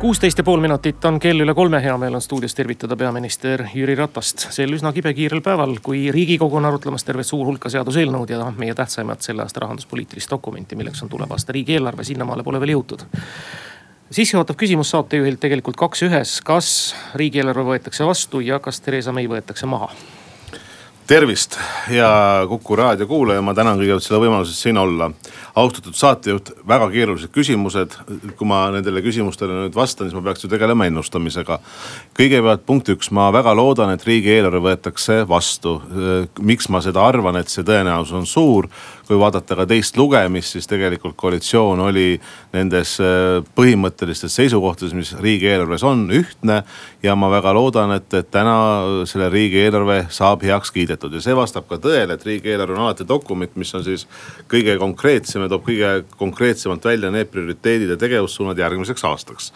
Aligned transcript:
kuusteist 0.00 0.38
ja 0.38 0.44
pool 0.44 0.60
minutit 0.60 1.04
on 1.04 1.18
kell 1.20 1.44
üle 1.44 1.52
kolme, 1.54 1.76
hea 1.84 1.92
meel 2.00 2.14
on 2.16 2.22
stuudios 2.24 2.54
tervitada 2.56 2.96
peaminister 2.96 3.66
Jüri 3.74 3.94
Ratast. 3.98 4.46
sel 4.50 4.72
üsna 4.72 4.94
kibekiirel 4.96 5.42
päeval, 5.44 5.74
kui 5.84 6.06
riigikogu 6.12 6.56
on 6.56 6.64
arutlemas 6.64 7.04
tervet 7.04 7.28
suur 7.28 7.44
hulka 7.46 7.68
seaduseelnõud 7.68 8.32
ja 8.32 8.46
meie 8.56 8.74
tähtsaimat 8.74 9.20
selle 9.22 9.44
aasta 9.44 9.60
rahanduspoliitilist 9.60 10.30
dokumenti, 10.30 10.76
milleks 10.76 11.02
on 11.04 11.12
tuleva 11.12 11.36
aasta 11.36 11.52
riigieelarve, 11.52 12.06
sinnamaale 12.08 12.46
pole 12.46 12.60
veel 12.60 12.72
jõutud 12.78 13.04
sissejuhatav 14.10 14.56
küsimus 14.56 14.90
saatejuhilt 14.90 15.40
tegelikult 15.40 15.76
kaks 15.76 16.06
ühes, 16.08 16.32
kas 16.44 16.70
riigieelarve 17.14 17.66
võetakse 17.68 18.08
vastu 18.08 18.40
ja 18.40 18.58
kas 18.58 18.80
Theresa 18.80 19.12
May 19.12 19.28
võetakse 19.28 19.68
maha? 19.68 19.92
tervist, 21.10 21.56
hea 21.90 22.46
Kuku 22.48 22.76
raadio 22.76 23.06
kuulaja, 23.10 23.42
ma 23.42 23.54
tänan 23.54 23.80
kõigepealt 23.80 24.04
selle 24.04 24.20
võimaluse 24.22 24.52
eest 24.54 24.62
siin 24.62 24.78
olla. 24.78 25.08
Austatud 25.60 25.96
saatejuht, 25.96 26.52
väga 26.68 26.88
keerulised 26.92 27.32
küsimused. 27.34 27.96
kui 28.38 28.48
ma 28.48 28.66
nendele 28.74 29.02
küsimustele 29.04 29.56
nüüd 29.56 29.76
vastan, 29.76 30.08
siis 30.08 30.16
ma 30.16 30.24
peaks 30.28 30.44
ju 30.44 30.50
tegelema 30.52 30.86
ennustamisega. 30.90 31.58
kõigepealt 32.18 32.64
punkt 32.66 32.88
üks, 32.94 33.10
ma 33.10 33.30
väga 33.32 33.54
loodan, 33.54 33.92
et 33.94 34.04
riigieelarve 34.04 34.62
võetakse 34.70 35.24
vastu. 35.28 35.80
miks 36.40 36.68
ma 36.68 36.80
seda 36.80 37.04
arvan, 37.06 37.36
et 37.36 37.48
see 37.48 37.64
tõenäosus 37.64 38.16
on 38.16 38.26
suur 38.26 38.68
kui 39.10 39.18
vaadata 39.18 39.56
ka 39.58 39.64
teist 39.66 39.96
lugemist, 39.98 40.54
siis 40.54 40.68
tegelikult 40.70 41.16
koalitsioon 41.18 41.80
oli 41.82 42.12
nendes 42.54 42.92
äh, 43.02 43.40
põhimõttelistes 43.58 44.36
seisukohtades, 44.38 44.94
mis 44.94 45.10
riigieelarves 45.18 45.82
on, 45.82 46.04
ühtne. 46.14 46.60
ja 47.02 47.16
ma 47.18 47.30
väga 47.32 47.50
loodan, 47.56 47.94
et, 47.96 48.06
et 48.14 48.28
täna 48.30 48.54
selle 49.08 49.30
riigieelarve 49.32 50.04
saab 50.14 50.44
heaks 50.46 50.70
kiidetud 50.70 51.16
ja 51.16 51.22
see 51.24 51.34
vastab 51.34 51.66
ka 51.66 51.80
tõele, 51.82 52.14
et 52.14 52.26
riigieelarve 52.28 52.76
on 52.76 52.84
alati 52.84 53.08
dokument, 53.08 53.56
mis 53.58 53.74
on 53.74 53.82
siis 53.82 54.06
kõige 54.52 54.76
konkreetsem 54.78 55.42
toob 55.50 55.66
kõige 55.66 55.92
konkreetsemalt 56.20 56.84
välja 56.84 57.10
need 57.10 57.30
prioriteedid 57.32 57.94
ja 57.94 57.98
tegevussuunad 58.00 58.58
järgmiseks 58.58 59.04
aastaks. 59.04 59.52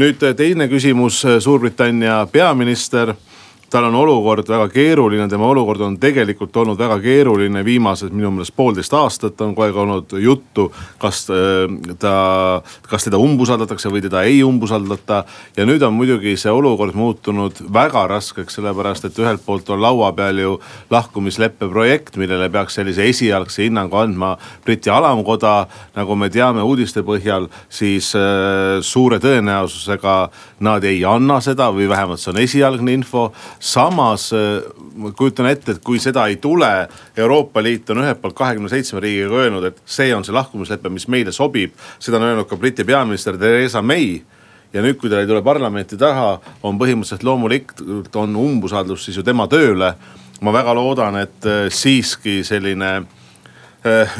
nüüd 0.00 0.24
teine 0.36 0.68
küsimus, 0.68 1.22
Suurbritannia 1.44 2.26
peaminister 2.32 3.14
tal 3.74 3.88
on 3.88 3.96
olukord 3.98 4.46
väga 4.48 4.68
keeruline, 4.70 5.26
tema 5.30 5.48
olukord 5.50 5.82
on 5.82 5.96
tegelikult 5.98 6.54
olnud 6.62 6.78
väga 6.78 7.00
keeruline 7.02 7.64
viimased 7.66 8.12
minu 8.14 8.30
meelest 8.30 8.54
poolteist 8.54 8.92
aastat 8.94 9.40
on 9.42 9.54
kogu 9.54 9.64
aeg 9.66 9.78
olnud 9.82 10.14
juttu. 10.22 10.68
kas 11.02 11.24
äh, 11.34 11.66
ta, 11.98 12.14
kas 12.86 13.08
teda 13.08 13.18
umbusaldatakse 13.18 13.90
või 13.90 14.04
teda 14.04 14.22
ei 14.28 14.42
umbusaldata. 14.46 15.24
ja 15.56 15.66
nüüd 15.66 15.82
on 15.82 15.96
muidugi 15.96 16.36
see 16.38 16.52
olukord 16.54 16.94
muutunud 16.94 17.64
väga 17.74 18.06
raskeks, 18.12 18.60
sellepärast 18.60 19.08
et 19.08 19.18
ühelt 19.18 19.42
poolt 19.46 19.70
on 19.74 19.82
laua 19.82 20.12
peal 20.12 20.38
ju 20.38 20.54
lahkumisleppe 20.90 21.68
projekt, 21.68 22.16
millele 22.16 22.48
peaks 22.54 22.78
sellise 22.78 23.08
esialgse 23.10 23.66
hinnangu 23.66 23.98
andma 23.98 24.36
Briti 24.64 24.90
alamkoda. 24.90 25.66
nagu 25.96 26.14
me 26.14 26.30
teame 26.30 26.62
uudiste 26.62 27.02
põhjal, 27.02 27.50
siis 27.68 28.14
äh, 28.14 28.78
suure 28.82 29.18
tõenäosusega 29.18 30.16
nad 30.60 30.84
ei 30.84 31.02
anna 31.04 31.40
seda 31.40 31.72
või 31.74 31.88
vähemalt 31.90 32.22
see 32.22 32.30
on 32.30 32.42
esialgne 32.44 32.94
info 32.94 33.32
samas 33.64 34.32
äh, 34.32 34.60
ma 34.96 35.10
kujutan 35.16 35.48
ette, 35.48 35.72
et 35.72 35.80
kui 35.84 36.00
seda 36.02 36.26
ei 36.28 36.36
tule, 36.36 36.68
Euroopa 37.16 37.62
Liit 37.64 37.88
on 37.94 38.02
ühelt 38.02 38.20
poolt 38.20 38.36
kahekümne 38.36 38.68
seitsme 38.68 39.00
riigiga 39.00 39.40
öelnud, 39.40 39.64
et 39.70 39.78
see 39.88 40.10
on 40.12 40.24
see 40.26 40.34
lahkumislepe, 40.36 40.92
mis 40.92 41.06
meile 41.08 41.32
sobib. 41.32 41.72
seda 41.98 42.20
on 42.20 42.28
öelnud 42.28 42.48
ka 42.50 42.58
Briti 42.60 42.84
peaminister 42.84 43.38
Theresa 43.40 43.82
May 43.82 44.18
ja 44.74 44.82
nüüd, 44.84 44.98
kui 45.00 45.08
ta 45.08 45.22
ei 45.22 45.30
tule 45.30 45.40
parlamenti 45.46 45.96
taha, 45.96 46.34
on 46.62 46.76
põhimõtteliselt 46.80 47.24
loomulikult 47.24 48.20
on 48.20 48.36
umbusaldus 48.36 49.06
siis 49.06 49.16
ju 49.16 49.24
tema 49.24 49.48
tööle. 49.48 49.94
ma 50.44 50.52
väga 50.52 50.74
loodan, 50.76 51.16
et 51.16 51.46
äh, 51.48 51.66
siiski 51.72 52.42
selline 52.44 53.06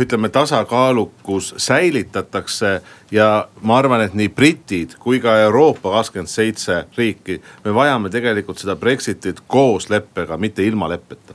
ütleme 0.00 0.28
tasakaalukus 0.28 1.54
säilitatakse 1.56 2.80
ja 3.10 3.48
ma 3.62 3.78
arvan, 3.78 4.04
et 4.04 4.14
nii 4.14 4.28
britid 4.28 4.98
kui 5.00 5.20
ka 5.24 5.38
Euroopa 5.46 5.94
kakskümmend 5.96 6.28
seitse 6.28 6.84
riiki, 6.96 7.40
me 7.64 7.74
vajame 7.74 8.10
tegelikult 8.12 8.60
seda 8.60 8.76
Brexitit 8.76 9.40
koos 9.46 9.88
leppega, 9.90 10.36
mitte 10.36 10.66
ilma 10.66 10.88
leppeta 10.92 11.34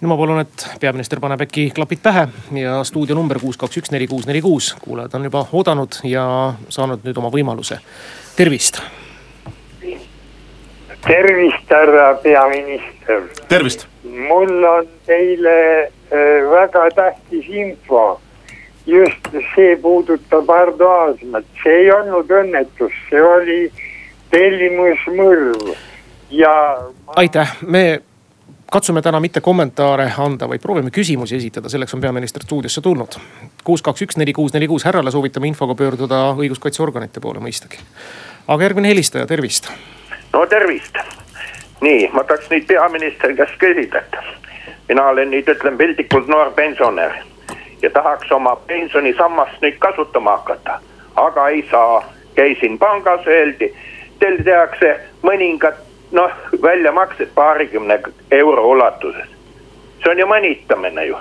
no 0.00 0.08
ma 0.08 0.16
palun, 0.18 0.40
et 0.42 0.66
peaminister 0.80 1.20
paneb 1.22 1.46
äkki 1.46 1.70
klapid 1.74 2.02
pähe 2.04 2.26
ja 2.60 2.78
stuudio 2.84 3.16
number 3.16 3.40
kuus, 3.40 3.56
kaks, 3.60 3.80
üks, 3.80 3.92
neli, 3.94 4.08
kuus, 4.10 4.26
neli, 4.28 4.42
kuus. 4.44 4.74
kuulajad 4.82 5.14
on 5.16 5.28
juba 5.28 5.46
oodanud 5.52 6.00
ja 6.04 6.26
saanud 6.68 7.04
nüüd 7.06 7.18
oma 7.20 7.30
võimaluse. 7.32 7.78
tervist. 8.36 8.82
tervist, 11.06 11.70
härra 11.70 12.14
peaminister. 12.22 13.28
tervist. 13.48 13.86
Mul 14.16 14.64
on 14.64 14.88
teile 15.06 15.92
Äh, 16.12 16.50
väga 16.50 16.90
tähtis 16.94 17.44
info. 17.48 18.20
just 18.86 19.32
see 19.54 19.76
puudutab 19.82 20.50
Ardo 20.50 20.88
Aasmat, 20.88 21.44
see 21.62 21.72
ei 21.80 21.88
olnud 21.90 22.30
õnnetus, 22.30 22.92
see 23.10 23.18
oli 23.18 23.56
tellimusmõrv 24.30 25.72
ja. 26.30 26.52
aitäh, 27.18 27.56
me 27.66 27.82
katsume 28.70 29.02
täna 29.02 29.18
mitte 29.20 29.42
kommentaare 29.42 30.06
anda, 30.22 30.46
vaid 30.46 30.62
proovime 30.62 30.94
küsimusi 30.94 31.34
esitada, 31.40 31.66
selleks 31.68 31.98
on 31.98 32.06
peaminister 32.06 32.46
stuudiosse 32.46 32.80
tulnud. 32.80 33.18
kuus, 33.64 33.82
kaks, 33.82 34.06
üks, 34.06 34.22
neli, 34.22 34.32
kuus, 34.32 34.54
neli, 34.54 34.70
kuus, 34.70 34.86
härrale 34.86 35.10
soovitame 35.10 35.50
infoga 35.50 35.74
pöörduda 35.74 36.22
õiguskaitseorganite 36.38 37.20
poole 37.20 37.42
mõistagi. 37.42 37.82
aga 38.46 38.62
järgmine 38.62 38.94
helistaja, 38.94 39.26
tervist. 39.26 39.72
no 40.32 40.46
tervist. 40.46 41.02
Nii, 41.80 42.10
ma 42.12 42.24
tahaks 42.24 42.50
nüüd 42.50 42.66
peaministri 42.66 43.36
käest 43.36 43.58
küsida, 43.58 43.98
et 43.98 44.16
mina 44.88 45.08
olen 45.08 45.30
nüüd 45.30 45.48
ütleme 45.48 45.78
piltlikult 45.78 46.28
noor 46.28 46.52
pensionär 46.54 47.22
ja 47.82 47.90
tahaks 47.90 48.32
oma 48.32 48.56
pensionisammast 48.66 49.62
nüüd 49.62 49.78
kasutama 49.78 50.36
hakata, 50.36 50.80
aga 51.16 51.48
ei 51.48 51.66
saa. 51.70 52.04
käisin 52.36 52.78
pangas, 52.78 53.26
öeldi, 53.26 53.70
teil 54.20 54.42
tehakse 54.44 54.90
mõningad 55.22 55.78
noh, 56.12 56.32
väljamaksed 56.62 57.30
paarikümne 57.34 58.00
euro 58.30 58.66
ulatuses. 58.68 59.28
see 60.02 60.10
on 60.10 60.18
ju 60.18 60.26
mõnitamine 60.26 61.06
ju. 61.06 61.16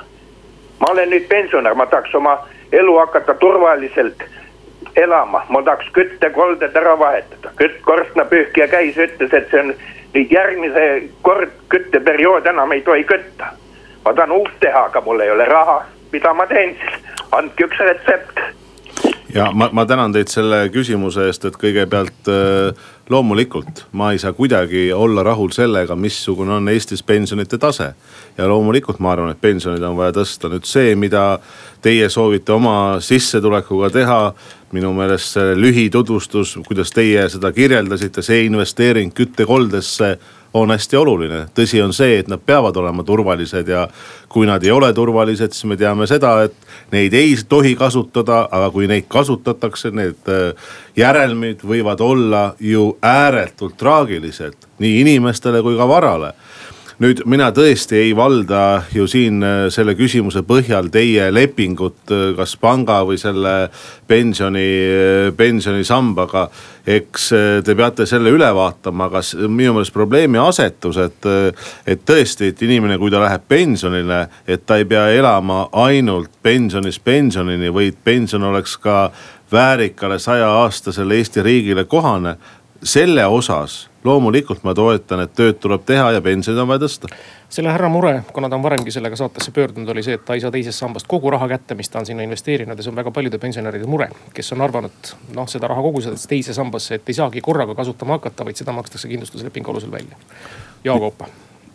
ma 0.80 0.88
olen 0.92 1.10
nüüd 1.10 1.28
pensionär, 1.28 1.74
ma 1.74 1.86
tahaks 1.86 2.16
oma 2.16 2.48
elu 2.72 2.98
hakata 2.98 3.34
turvaliselt 3.34 4.24
elama, 4.96 5.46
ma 5.50 5.62
tahaks 5.62 5.90
küttekolded 5.94 6.76
ära 6.76 7.00
vahetada, 7.00 7.52
kütt, 7.56 7.82
korstnapühkija 7.82 8.68
käis, 8.68 8.98
ütles, 8.98 9.34
et 9.34 9.50
see 9.52 9.60
on 9.60 9.74
nüüd 10.16 10.32
järgmise 10.32 10.86
kord 11.22 11.52
kütteperiood 11.70 12.46
enam 12.46 12.72
ei 12.72 12.82
tohi 12.82 13.04
kütta. 13.04 13.52
ma 14.06 14.14
tahan 14.14 14.32
uut 14.32 14.52
teha, 14.60 14.86
aga 14.86 15.02
mul 15.02 15.20
ei 15.20 15.32
ole 15.32 15.46
raha, 15.46 15.80
mida 16.12 16.34
ma 16.34 16.46
teen 16.48 16.76
siis, 16.80 17.00
andke 17.32 17.66
üks 17.66 17.80
retsept 17.80 18.40
ja 19.36 19.52
ma, 19.52 19.70
ma 19.72 19.86
tänan 19.86 20.14
teid 20.16 20.32
selle 20.32 20.66
küsimuse 20.74 21.28
eest, 21.28 21.46
et 21.46 21.58
kõigepealt 21.60 22.30
äh, 22.32 22.86
loomulikult 23.12 23.84
ma 23.92 24.14
ei 24.14 24.20
saa 24.22 24.34
kuidagi 24.34 24.88
olla 24.94 25.24
rahul 25.24 25.52
sellega, 25.54 25.96
missugune 25.96 26.56
on 26.56 26.70
Eestis 26.72 27.04
pensionite 27.04 27.58
tase. 27.58 27.94
ja 28.38 28.48
loomulikult 28.48 29.00
ma 29.00 29.12
arvan, 29.12 29.32
et 29.32 29.42
pensionid 29.42 29.84
on 29.84 29.98
vaja 29.98 30.16
tõsta, 30.16 30.50
nüüd 30.52 30.66
see, 30.66 30.96
mida 30.96 31.40
teie 31.84 32.10
soovite 32.10 32.54
oma 32.56 33.00
sissetulekuga 33.00 33.90
teha. 33.90 34.34
minu 34.72 34.94
meelest 34.94 35.38
see 35.38 35.54
lühitutvustus, 35.56 36.58
kuidas 36.68 36.90
teie 36.92 37.30
seda 37.30 37.52
kirjeldasite, 37.52 38.22
see 38.22 38.46
investeering 38.46 39.14
küttekoldesse 39.14 40.18
on 40.56 40.72
hästi 40.72 40.98
oluline. 40.98 41.46
tõsi 41.56 41.82
on 41.84 41.94
see, 41.94 42.20
et 42.20 42.28
nad 42.32 42.40
peavad 42.40 42.78
olema 42.80 43.04
turvalised 43.04 43.68
ja 43.68 43.88
kui 44.30 44.48
nad 44.48 44.64
ei 44.64 44.72
ole 44.72 44.94
turvalised, 44.94 45.52
siis 45.52 45.68
me 45.68 45.76
teame 45.78 46.08
seda, 46.08 46.32
et 46.48 46.56
neid 46.92 47.14
ei 47.14 47.36
tohi 47.50 47.76
kasutada, 47.76 48.46
aga 48.52 48.70
kui 48.72 48.88
neid 48.88 49.10
kasutatakse, 49.12 49.92
need 49.92 50.32
äh, 50.32 50.72
järelmid 50.96 51.66
võivad 51.68 52.02
olla 52.02 52.46
ju 52.60 52.94
ääretult 53.04 53.76
traagilised 53.78 54.56
nii 54.80 55.02
inimestele 55.02 55.62
kui 55.64 55.76
ka 55.78 55.88
varale 55.88 56.34
nüüd 57.04 57.24
mina 57.28 57.50
tõesti 57.56 57.98
ei 58.00 58.14
valda 58.16 58.86
ju 58.94 59.08
siin 59.10 59.44
äh, 59.44 59.66
selle 59.74 59.96
küsimuse 59.98 60.46
põhjal 60.48 60.88
teie 60.94 61.28
lepingut, 61.34 62.00
äh, 62.14 62.30
kas 62.38 62.56
panga 62.62 63.02
või 63.08 63.18
selle 63.20 63.56
pensioni, 64.08 64.66
äh, 64.86 65.34
pensionisambaga. 65.36 66.50
eks 66.86 67.32
te 67.66 67.74
peate 67.74 68.06
selle 68.06 68.30
üle 68.30 68.46
vaatama, 68.54 69.08
aga 69.08 69.24
minu 69.50 69.72
meelest 69.74 69.94
probleemi 69.94 70.38
asetus, 70.38 71.00
et, 71.02 71.26
et 71.90 72.04
tõesti, 72.06 72.52
et 72.52 72.62
inimene, 72.62 73.00
kui 73.02 73.10
ta 73.10 73.24
läheb 73.24 73.48
pensionile, 73.50 74.20
et 74.46 74.68
ta 74.70 74.78
ei 74.78 74.86
pea 74.86 75.08
elama 75.18 75.64
ainult 75.82 76.30
pensionist 76.46 77.02
pensionini, 77.02 77.74
vaid 77.74 77.98
pension 78.06 78.46
oleks 78.46 78.78
ka 78.78 79.08
väärikale 79.52 80.20
sajaaastasele 80.22 81.18
Eesti 81.18 81.42
riigile 81.42 81.88
kohane 81.90 82.36
selle 82.86 83.26
osas 83.26 83.86
loomulikult 84.06 84.62
ma 84.64 84.76
toetan, 84.78 85.26
et 85.26 85.34
tööd 85.34 85.58
tuleb 85.60 85.82
teha 85.86 86.12
ja 86.14 86.22
pensionid 86.22 86.62
on 86.62 86.70
vaja 86.70 86.86
tõsta 86.86 87.10
selle 87.50 87.70
härra 87.70 87.90
mure, 87.90 88.24
kuna 88.34 88.50
ta 88.50 88.58
on 88.58 88.64
varemgi 88.64 88.92
sellega 88.92 89.16
saatesse 89.16 89.52
pöördunud, 89.52 89.90
oli 89.90 90.04
see, 90.04 90.18
et 90.18 90.26
ta 90.26 90.36
ei 90.36 90.42
saa 90.44 90.52
teisest 90.52 90.82
sambast 90.82 91.08
kogu 91.08 91.30
raha 91.32 91.48
kätte, 91.48 91.76
mis 91.78 91.90
ta 91.90 92.02
on 92.02 92.08
sinna 92.10 92.26
investeerinud 92.26 92.78
ja 92.78 92.84
see 92.84 92.92
on 92.92 92.98
väga 93.00 93.12
paljude 93.16 93.40
pensionäride 93.40 93.88
mure. 93.88 94.10
kes 94.34 94.52
on 94.54 94.62
arvanud 94.66 95.12
noh, 95.36 95.48
seda 95.48 95.70
raha 95.72 95.82
kogudes 95.86 96.28
teise 96.28 96.54
sambasse, 96.54 97.00
et 97.00 97.10
ei 97.10 97.18
saagi 97.18 97.42
korraga 97.46 97.76
kasutama 97.76 98.18
hakata, 98.18 98.46
vaid 98.46 98.60
seda 98.60 98.76
makstakse 98.76 99.08
kindlustuslepingu 99.08 99.72
alusel 99.72 99.92
välja. 99.92 100.18
Jaak 100.84 101.02
Oopa. 101.02 101.30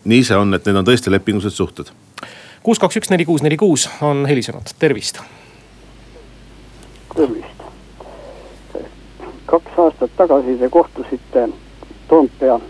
nii 0.05 0.25
see 0.25 0.37
on, 0.37 0.55
et 0.55 0.67
need 0.67 0.83
on 0.83 0.89
tõesti 0.89 1.13
lepingulised 1.13 1.57
suhted. 1.57 1.93
kuus, 2.63 2.79
kaks, 2.79 3.01
üks, 3.01 3.11
neli, 3.15 3.25
kuus, 3.25 3.43
neli, 3.47 3.57
kuus 3.57 3.89
on 4.01 4.27
helisenud, 4.29 4.75
tervist. 4.79 5.23
tervist. 7.15 7.50
Kaks 9.51 9.79
aastat 9.79 10.11
tagasi 10.17 10.57
te 10.59 10.69
kohtusite 10.69 11.49
Toompea 12.09 12.61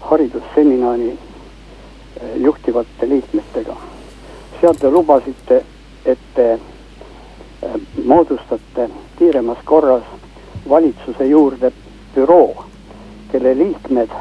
haridusseminari 0.00 1.18
juhtivate 2.36 3.08
liikmetega. 3.08 3.76
seal 4.60 4.74
te 4.80 4.90
lubasite, 4.90 5.64
et 6.04 6.18
te 6.34 6.52
äh, 6.52 7.74
moodustate 8.04 8.88
kiiremas 9.18 9.58
korras 9.64 10.04
valitsuse 10.68 11.26
juurde 11.26 11.72
büroo, 12.14 12.64
kelle 13.32 13.56
liikmed 13.58 14.14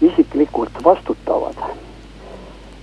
isiklikult 0.00 0.84
vastutavad 0.84 1.56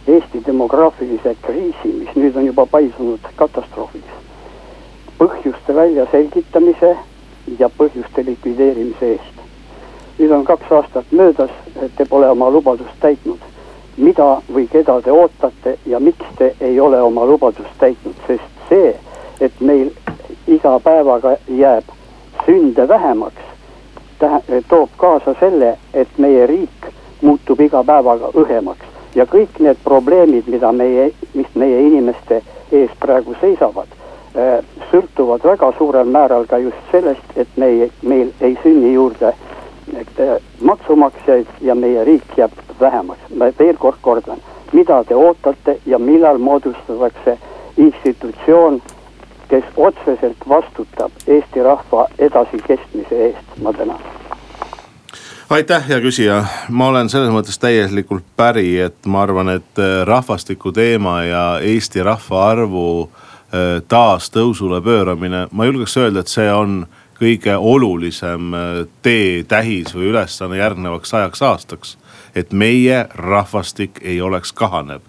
Eesti 0.08 0.42
demograafilise 0.46 1.36
kriisi, 1.42 1.88
mis 1.94 2.16
nüüd 2.16 2.36
on 2.40 2.46
juba 2.48 2.66
paisunud 2.66 3.26
katastroofiks, 3.36 4.14
põhjuste 5.20 5.76
väljaselgitamise 5.76 6.94
ja 7.60 7.70
põhjuste 7.78 8.26
likvideerimise 8.26 9.12
eest. 9.12 9.34
nüüd 10.18 10.32
on 10.32 10.46
kaks 10.46 10.72
aastat 10.72 11.12
möödas, 11.12 11.52
te 11.98 12.06
pole 12.06 12.30
oma 12.30 12.50
lubadust 12.50 13.00
täitnud. 13.00 13.40
Mida 13.98 14.42
või 14.54 14.66
keda 14.72 14.96
te 15.02 15.12
ootate 15.12 15.78
ja 15.86 16.00
miks 16.00 16.26
te 16.38 16.56
ei 16.62 16.80
ole 16.80 17.02
oma 17.02 17.26
lubadust 17.26 17.78
täitnud, 17.80 18.16
sest 18.28 18.70
see, 18.70 18.96
et 19.42 19.62
meil 19.62 19.92
iga 20.48 20.80
päevaga 20.80 21.36
jääb 21.48 21.94
sünde 22.46 22.88
vähemaks, 22.88 23.42
toob 24.70 24.90
kaasa 24.98 25.36
selle, 25.40 25.78
et 25.94 26.18
meie 26.18 26.48
riik 26.48 26.90
muutub 27.22 27.62
iga 27.62 27.84
päevaga 27.84 28.34
õhemaks. 28.34 28.86
Ja 29.16 29.26
kõik 29.26 29.60
need 29.60 29.78
probleemid, 29.84 30.48
mida 30.48 30.72
meie, 30.72 31.12
mis 31.34 31.54
meie 31.56 31.82
inimeste 31.88 32.42
ees 32.72 32.92
praegu 33.00 33.36
seisavad 33.42 33.97
sõltuvad 34.92 35.44
väga 35.44 35.72
suurel 35.78 36.06
määral 36.06 36.46
ka 36.46 36.58
just 36.62 36.92
sellest, 36.92 37.26
et 37.36 37.50
meie, 37.58 37.90
meil 38.02 38.30
ei 38.42 38.58
sünni 38.64 38.94
juurde 38.94 39.32
äh, 39.34 40.38
maksumaksjaid 40.62 41.48
ja 41.62 41.76
meie 41.76 42.04
riik 42.04 42.38
jääb 42.38 42.52
vähemaks. 42.80 43.22
ma 43.36 43.46
veel 43.60 43.78
kord 43.78 43.98
kordan, 44.02 44.38
mida 44.74 45.04
te 45.04 45.16
ootate 45.16 45.80
ja 45.86 46.00
millal 46.00 46.38
moodustatakse 46.38 47.38
institutsioon, 47.78 48.82
kes 49.48 49.64
otseselt 49.78 50.38
vastutab 50.50 51.12
Eesti 51.28 51.64
rahva 51.64 52.08
edasikestmise 52.20 53.26
eest, 53.26 53.60
ma 53.62 53.74
tänan. 53.74 54.00
Aitäh, 55.50 55.88
hea 55.90 56.00
küsija, 56.04 56.44
ma 56.70 56.90
olen 56.92 57.10
selles 57.10 57.32
mõttes 57.32 57.56
täielikult 57.60 58.26
päri, 58.36 58.80
et 58.84 59.06
ma 59.08 59.22
arvan, 59.24 59.50
et 59.50 59.80
äh, 59.80 60.04
rahvastiku 60.06 60.72
teema 60.72 61.24
ja 61.24 61.46
Eesti 61.64 62.04
rahvaarvu 62.04 62.88
äh, 63.04 63.27
taas 63.88 64.32
tõusule 64.34 64.82
pööramine, 64.84 65.48
ma 65.52 65.66
julgeks 65.66 65.98
öelda, 65.98 66.20
et 66.20 66.32
see 66.32 66.50
on 66.52 66.82
kõige 67.18 67.56
olulisem 67.58 68.54
äh, 68.54 68.82
teetähis 69.02 69.96
või 69.96 70.12
ülesanne 70.12 70.60
järgnevaks 70.60 71.16
sajaks 71.16 71.42
aastaks 71.42 71.98
et 72.38 72.54
meie 72.54 73.06
rahvastik 73.16 74.00
ei 74.04 74.22
oleks 74.22 74.54
kahanev 74.54 75.02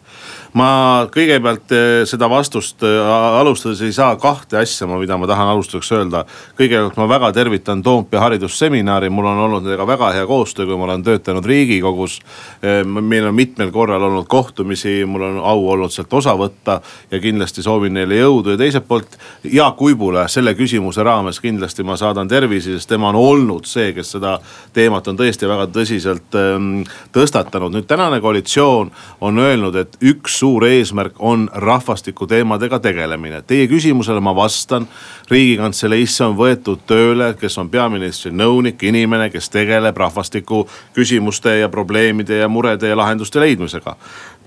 ma 0.56 1.06
kõigepealt 1.12 1.72
eh, 1.76 2.02
seda 2.08 2.28
vastust 2.30 2.82
eh, 2.86 2.98
alustades 3.40 3.82
ei 3.84 3.92
saa 3.92 4.16
kahte 4.20 4.58
asja, 4.60 4.86
mida 4.88 5.18
ma 5.20 5.28
tahan 5.28 5.52
alustuseks 5.52 5.90
öelda. 5.98 6.24
kõigepealt 6.58 6.96
ma 6.96 7.08
väga 7.08 7.32
tervitan 7.36 7.82
Toompea 7.82 8.20
haridusseminari, 8.20 9.10
mul 9.10 9.28
on 9.28 9.42
olnud 9.44 9.66
nendega 9.66 9.86
väga 9.86 10.12
hea 10.16 10.26
koostöö, 10.26 10.66
kui 10.66 10.78
ma 10.78 10.88
olen 10.88 11.04
töötanud 11.04 11.44
riigikogus. 11.44 12.20
Eh, 12.62 12.84
meil 12.84 13.28
on 13.28 13.34
mitmel 13.34 13.70
korral 13.74 14.02
olnud 14.02 14.26
kohtumisi, 14.28 15.04
mul 15.04 15.26
on 15.28 15.38
au 15.42 15.68
olnud 15.74 15.92
sealt 15.92 16.12
osa 16.12 16.34
võtta 16.38 16.80
ja 17.10 17.20
kindlasti 17.20 17.62
soovin 17.62 17.94
neile 17.94 18.22
jõudu 18.22 18.54
ja 18.54 18.60
teiselt 18.60 18.88
poolt 18.88 19.18
Jaak 19.44 19.82
Uibule 19.82 20.24
selle 20.28 20.54
küsimuse 20.54 21.04
raames 21.04 21.40
kindlasti 21.40 21.84
ma 21.84 21.96
saadan 21.96 22.28
tervisi, 22.28 22.72
sest 22.76 22.88
tema 22.88 23.12
on 23.12 23.20
olnud 23.20 23.68
see, 23.68 23.92
kes 23.96 24.16
seda 24.16 24.38
teemat 24.72 25.08
on 25.08 25.18
tõesti 25.18 25.48
väga 25.48 25.68
tõsiselt 25.72 26.38
ähm, 26.38 26.82
tõstatanud. 27.12 27.74
nüüd 27.74 27.86
tänane 27.88 28.20
koalitsioon 28.20 28.90
on 29.20 29.38
öelnud, 29.38 29.76
et 29.76 29.96
üks 30.00 30.37
suur 30.38 30.66
eesmärk 30.66 31.18
on 31.18 31.48
rahvastikuteemadega 31.52 32.78
tegelemine. 32.78 33.42
Teie 33.42 33.66
küsimusele 33.66 34.20
ma 34.20 34.34
vastan. 34.36 34.88
riigikantseleisse 35.30 36.24
on 36.24 36.36
võetud 36.38 36.86
tööle, 36.88 37.34
kes 37.40 37.58
on 37.58 37.68
peaministri 37.68 38.30
nõunik, 38.32 38.82
inimene, 38.82 39.28
kes 39.30 39.50
tegeleb 39.52 39.96
rahvastiku 39.96 40.62
küsimuste 40.96 41.58
ja 41.58 41.68
probleemide 41.68 42.38
ja 42.38 42.48
murede 42.48 42.88
ja 42.88 42.96
lahenduste 42.96 43.40
leidmisega 43.40 43.96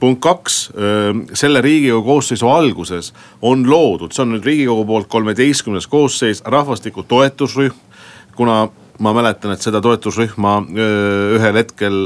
punkt 0.01 0.21
kaks, 0.21 0.71
selle 1.37 1.61
riigikogu 1.61 2.07
koosseisu 2.07 2.47
alguses 2.49 3.11
on 3.41 3.67
loodud, 3.69 4.09
see 4.09 4.23
on 4.23 4.31
nüüd 4.33 4.47
riigikogu 4.47 4.85
poolt 4.89 5.07
kolmeteistkümnes 5.13 5.85
koosseis, 5.87 6.41
rahvastiku 6.45 7.03
toetusrühm 7.03 7.77
kuna 8.35 8.69
ma 9.01 9.13
mäletan, 9.17 9.55
et 9.55 9.63
seda 9.65 9.81
toetusrühma 9.83 10.53
ühel 10.71 11.57
hetkel 11.57 12.03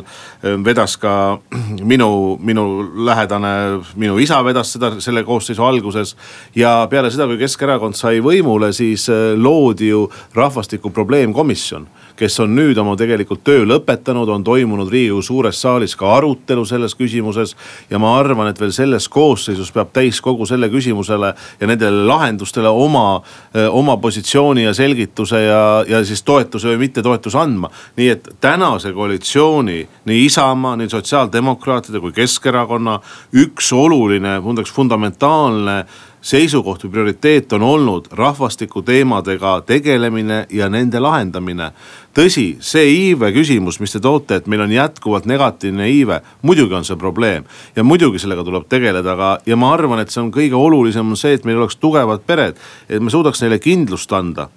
vedas 0.65 0.95
ka 1.01 1.15
minu, 1.91 2.09
minu 2.39 2.65
lähedane, 3.07 3.53
minu 3.99 4.17
isa 4.23 4.39
vedas 4.45 4.73
seda 4.75 4.93
selle 5.03 5.25
koosseisu 5.27 5.63
alguses. 5.65 6.15
ja 6.55 6.87
peale 6.89 7.11
seda, 7.11 7.27
kui 7.27 7.39
Keskerakond 7.41 7.97
sai 7.99 8.21
võimule, 8.23 8.71
siis 8.73 9.09
loodi 9.35 9.91
ju 9.91 10.07
rahvastiku 10.35 10.89
probleemkomisjon 10.95 11.87
kes 12.15 12.39
on 12.39 12.55
nüüd 12.55 12.77
oma 12.81 12.95
tegelikult 12.99 13.43
töö 13.45 13.65
lõpetanud, 13.67 14.29
on 14.31 14.43
toimunud 14.43 14.89
riigikogu 14.91 15.23
suures 15.25 15.59
saalis 15.61 15.95
ka 15.99 16.13
arutelu 16.17 16.65
selles 16.65 16.95
küsimuses. 16.95 17.55
ja 17.89 17.99
ma 17.99 18.17
arvan, 18.19 18.47
et 18.47 18.59
veel 18.59 18.71
selles 18.71 19.07
koosseisus 19.09 19.71
peab 19.71 19.91
täiskogu 19.93 20.45
selle 20.45 20.69
küsimusele 20.69 21.33
ja 21.59 21.67
nendele 21.67 22.05
lahendustele 22.07 22.69
oma, 22.69 23.21
oma 23.69 23.97
positsiooni 23.97 24.63
ja 24.63 24.73
selgituse 24.73 25.41
ja, 25.41 25.83
ja 25.87 26.03
siis 26.05 26.23
toetuse 26.23 26.67
või 26.67 26.85
mittetoetuse 26.87 27.39
andma. 27.39 27.69
nii 27.97 28.09
et 28.09 28.29
tänase 28.41 28.93
koalitsiooni, 28.93 29.87
nii 30.05 30.25
Isamaa, 30.25 30.75
nii 30.75 30.89
sotsiaaldemokraatide 30.89 31.99
kui 31.99 32.11
Keskerakonna 32.11 32.99
üks 33.33 33.73
oluline, 33.73 34.39
ma 34.39 34.53
ütleks 34.53 34.73
fundamentaalne 34.73 35.83
seisukoht 36.25 36.83
või 36.83 36.91
prioriteet 36.95 37.53
on 37.53 37.63
olnud 37.63 38.07
rahvastikuteemadega 38.11 39.59
tegelemine 39.65 40.45
ja 40.49 40.69
nende 40.69 40.99
lahendamine. 40.99 41.71
Tõsi, 42.15 42.45
see 42.63 42.89
iive 42.91 43.31
küsimus, 43.35 43.79
mis 43.83 43.95
te 43.95 44.01
toote, 44.03 44.39
et 44.39 44.49
meil 44.51 44.63
on 44.65 44.73
jätkuvalt 44.73 45.27
negatiivne 45.29 45.89
iive, 45.91 46.21
muidugi 46.47 46.77
on 46.77 46.87
see 46.87 46.99
probleem. 46.99 47.47
Ja 47.75 47.83
muidugi 47.83 48.21
sellega 48.23 48.45
tuleb 48.47 48.69
tegeleda, 48.71 49.15
aga, 49.15 49.31
ja 49.45 49.59
ma 49.59 49.73
arvan, 49.75 50.01
et 50.01 50.13
see 50.13 50.23
on 50.23 50.31
kõige 50.35 50.57
olulisem 50.59 51.11
on 51.11 51.19
see, 51.19 51.35
et 51.35 51.47
meil 51.47 51.59
oleks 51.61 51.79
tugevad 51.81 52.23
pered, 52.27 52.61
et 52.89 53.03
me 53.03 53.13
suudaks 53.13 53.43
neile 53.43 53.59
kindlust 53.63 54.13
anda 54.15 54.49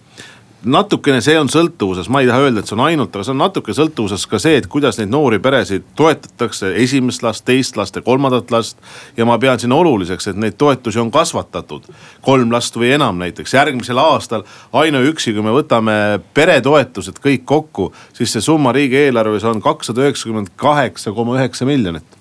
natukene 0.66 1.20
see 1.22 1.36
on 1.38 1.48
sõltuvuses, 1.50 2.08
ma 2.10 2.22
ei 2.22 2.28
taha 2.28 2.42
öelda, 2.48 2.62
et 2.62 2.70
see 2.70 2.74
on 2.74 2.82
ainult, 2.88 3.14
aga 3.14 3.24
see 3.26 3.34
on 3.34 3.38
natuke 3.38 3.74
sõltuvuses 3.76 4.24
ka 4.30 4.40
see, 4.42 4.56
et 4.58 4.66
kuidas 4.70 4.98
neid 4.98 5.12
noori 5.12 5.38
peresid 5.42 5.86
toetatakse, 5.98 6.72
esimest 6.82 7.22
last, 7.22 7.44
teist 7.46 7.78
last 7.78 7.96
ja 7.96 8.02
kolmandat 8.02 8.50
last. 8.50 8.78
ja 9.16 9.26
ma 9.28 9.38
pean 9.38 9.60
siin 9.60 9.72
oluliseks, 9.72 10.28
et 10.32 10.36
neid 10.40 10.58
toetusi 10.58 10.98
on 10.98 11.12
kasvatatud, 11.14 11.86
kolm 12.22 12.52
last 12.52 12.76
või 12.76 12.90
enam 12.96 13.22
näiteks, 13.22 13.54
järgmisel 13.54 14.02
aastal 14.02 14.44
ainuüksi, 14.72 15.32
kui 15.32 15.46
me 15.46 15.54
võtame 15.54 16.20
peretoetused 16.34 17.22
kõik 17.22 17.46
kokku, 17.46 17.92
siis 18.12 18.34
see 18.34 18.42
summa 18.42 18.74
riigieelarves 18.74 19.46
on 19.46 19.62
kakssada 19.62 20.06
üheksakümmend 20.06 20.54
kaheksa 20.56 21.14
koma 21.14 21.38
üheksa 21.38 21.68
miljonit. 21.70 22.18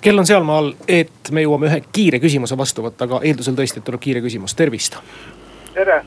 Kell 0.00 0.18
on 0.18 0.26
sealmaal, 0.28 0.72
et 0.88 1.32
me 1.32 1.42
jõuame 1.42 1.68
ühe 1.68 1.80
kiire 1.92 2.20
küsimuse 2.22 2.56
vastu 2.56 2.84
võtta, 2.84 3.08
aga 3.08 3.24
eeldusel 3.26 3.56
tõesti, 3.58 3.82
et 3.82 3.88
tuleb 3.88 4.00
kiire 4.00 4.24
küsimus, 4.24 4.54
tervist. 4.56 5.00
tere 5.74 6.04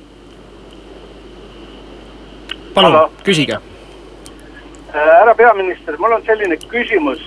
palun, 2.82 3.10
küsige. 3.24 3.54
Äh, 3.54 4.94
härra 4.94 5.34
peaminister, 5.36 5.98
mul 5.98 6.12
on 6.12 6.22
selline 6.26 6.58
küsimus. 6.58 7.20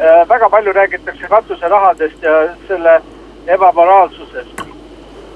Äh, 0.00 0.28
väga 0.28 0.48
palju 0.50 0.72
räägitakse 0.72 1.26
katuserahadest 1.28 2.22
ja 2.22 2.48
selle 2.68 3.00
ebamoraalsusest. 3.46 4.62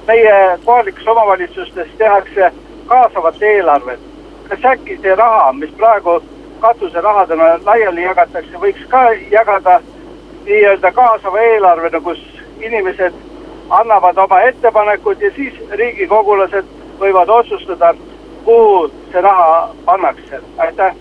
meie 0.06 0.58
kohalikes 0.64 1.06
omavalitsustes 1.06 1.88
tehakse 1.98 2.52
kaasavat 2.86 3.42
eelarvet. 3.42 4.00
kas 4.48 4.64
äkki 4.64 4.98
see 5.02 5.14
raha, 5.14 5.52
mis 5.52 5.70
praegu 5.70 6.22
katuserahadena 6.60 7.44
laiali 7.64 8.02
jagatakse, 8.02 8.56
võiks 8.56 8.86
ka 8.88 9.02
jagada 9.30 9.80
nii-öelda 10.44 10.92
kaasava 10.92 11.40
eelarvena, 11.40 12.00
kus 12.00 12.18
inimesed 12.60 13.14
annavad 13.70 14.18
oma 14.18 14.40
ettepanekud 14.40 15.22
ja 15.22 15.30
siis 15.36 15.54
riigikogulased 15.70 16.66
võivad 17.00 17.28
otsustada 17.28 17.94
kuhu 18.44 18.90
see 19.12 19.20
raha 19.20 19.74
pannakse, 19.84 20.42
aitäh 20.58 20.96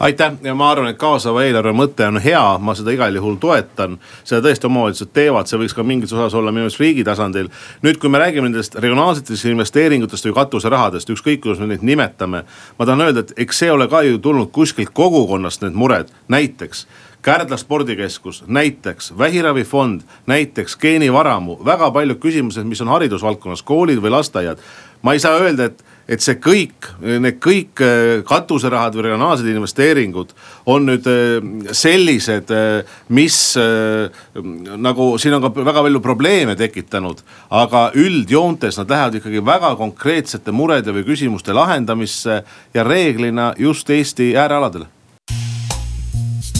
aitäh 0.00 0.32
ja 0.42 0.54
ma 0.54 0.70
arvan, 0.70 0.90
et 0.90 0.98
kaasava 0.98 1.44
eelarve 1.44 1.72
mõte 1.76 2.06
on 2.06 2.20
hea, 2.22 2.42
ma 2.58 2.74
seda 2.76 2.92
igal 2.94 3.14
juhul 3.16 3.38
toetan. 3.40 3.98
seda 4.24 4.42
tõesti 4.44 4.68
omavalitsused 4.68 5.12
teevad, 5.16 5.48
see 5.48 5.60
võiks 5.60 5.74
ka 5.76 5.82
mingis 5.86 6.12
osas 6.12 6.34
olla 6.34 6.52
minu 6.52 6.66
meelest 6.66 6.80
riigi 6.80 7.04
tasandil. 7.04 7.48
nüüd, 7.82 7.98
kui 7.98 8.10
me 8.10 8.18
räägime 8.18 8.48
nendest 8.50 8.74
regionaalsetest 8.74 9.44
investeeringutest 9.52 10.28
või 10.28 10.36
katuserahadest, 10.40 11.10
ükskõik 11.10 11.42
kuidas 11.42 11.60
me 11.60 11.66
neid 11.72 11.82
nimetame. 11.82 12.44
ma 12.78 12.86
tahan 12.86 13.00
öelda, 13.00 13.20
et 13.20 13.32
eks 13.36 13.58
see 13.58 13.72
ole 13.72 13.88
ka 13.88 14.02
ju 14.02 14.18
tulnud 14.18 14.50
kuskilt 14.52 14.90
kogukonnast 14.92 15.62
need 15.62 15.74
mured, 15.74 16.12
näiteks 16.28 16.86
Kärdla 17.26 17.56
spordikeskus, 17.56 18.44
näiteks 18.46 19.18
vähiravifond, 19.18 20.00
näiteks 20.26 20.76
geenivaramu, 20.76 21.56
väga 21.64 21.90
paljud 21.90 22.20
küsimused, 22.22 22.62
mis 22.64 22.80
on 22.80 22.88
haridusvaldkonnas, 22.88 23.62
koolid 23.66 23.98
või 23.98 24.12
lasteaiad. 24.14 24.58
ma 25.02 25.12
ei 25.12 25.18
saa 25.18 25.38
öelda, 25.38 25.64
et 25.64 25.84
et 26.08 26.22
see 26.22 26.38
kõik, 26.38 26.86
need 27.02 27.38
kõik 27.42 27.82
äh, 27.82 28.22
katuserahad 28.26 28.94
või 28.94 29.08
regionaalsed 29.08 29.48
investeeringud 29.50 30.32
on 30.70 30.86
nüüd 30.86 31.06
äh, 31.10 31.48
sellised, 31.74 32.52
äh, 32.54 32.98
mis 33.10 33.38
nagu 33.56 35.06
siin 35.20 35.36
on 35.36 35.44
ka 35.44 35.50
väga 35.56 35.82
palju 35.86 36.00
probleeme 36.04 36.56
tekitanud. 36.58 37.22
aga 37.50 37.90
üldjoontes 37.94 38.78
nad 38.78 38.90
lähevad 38.90 39.14
ikkagi 39.18 39.44
väga 39.44 39.74
konkreetsete 39.76 40.52
murede 40.52 40.92
või 40.92 41.04
küsimuste 41.06 41.54
lahendamisse 41.54 42.42
ja 42.74 42.84
reeglina 42.84 43.52
just 43.58 43.90
Eesti 43.90 44.36
äärealadele. 44.36 44.86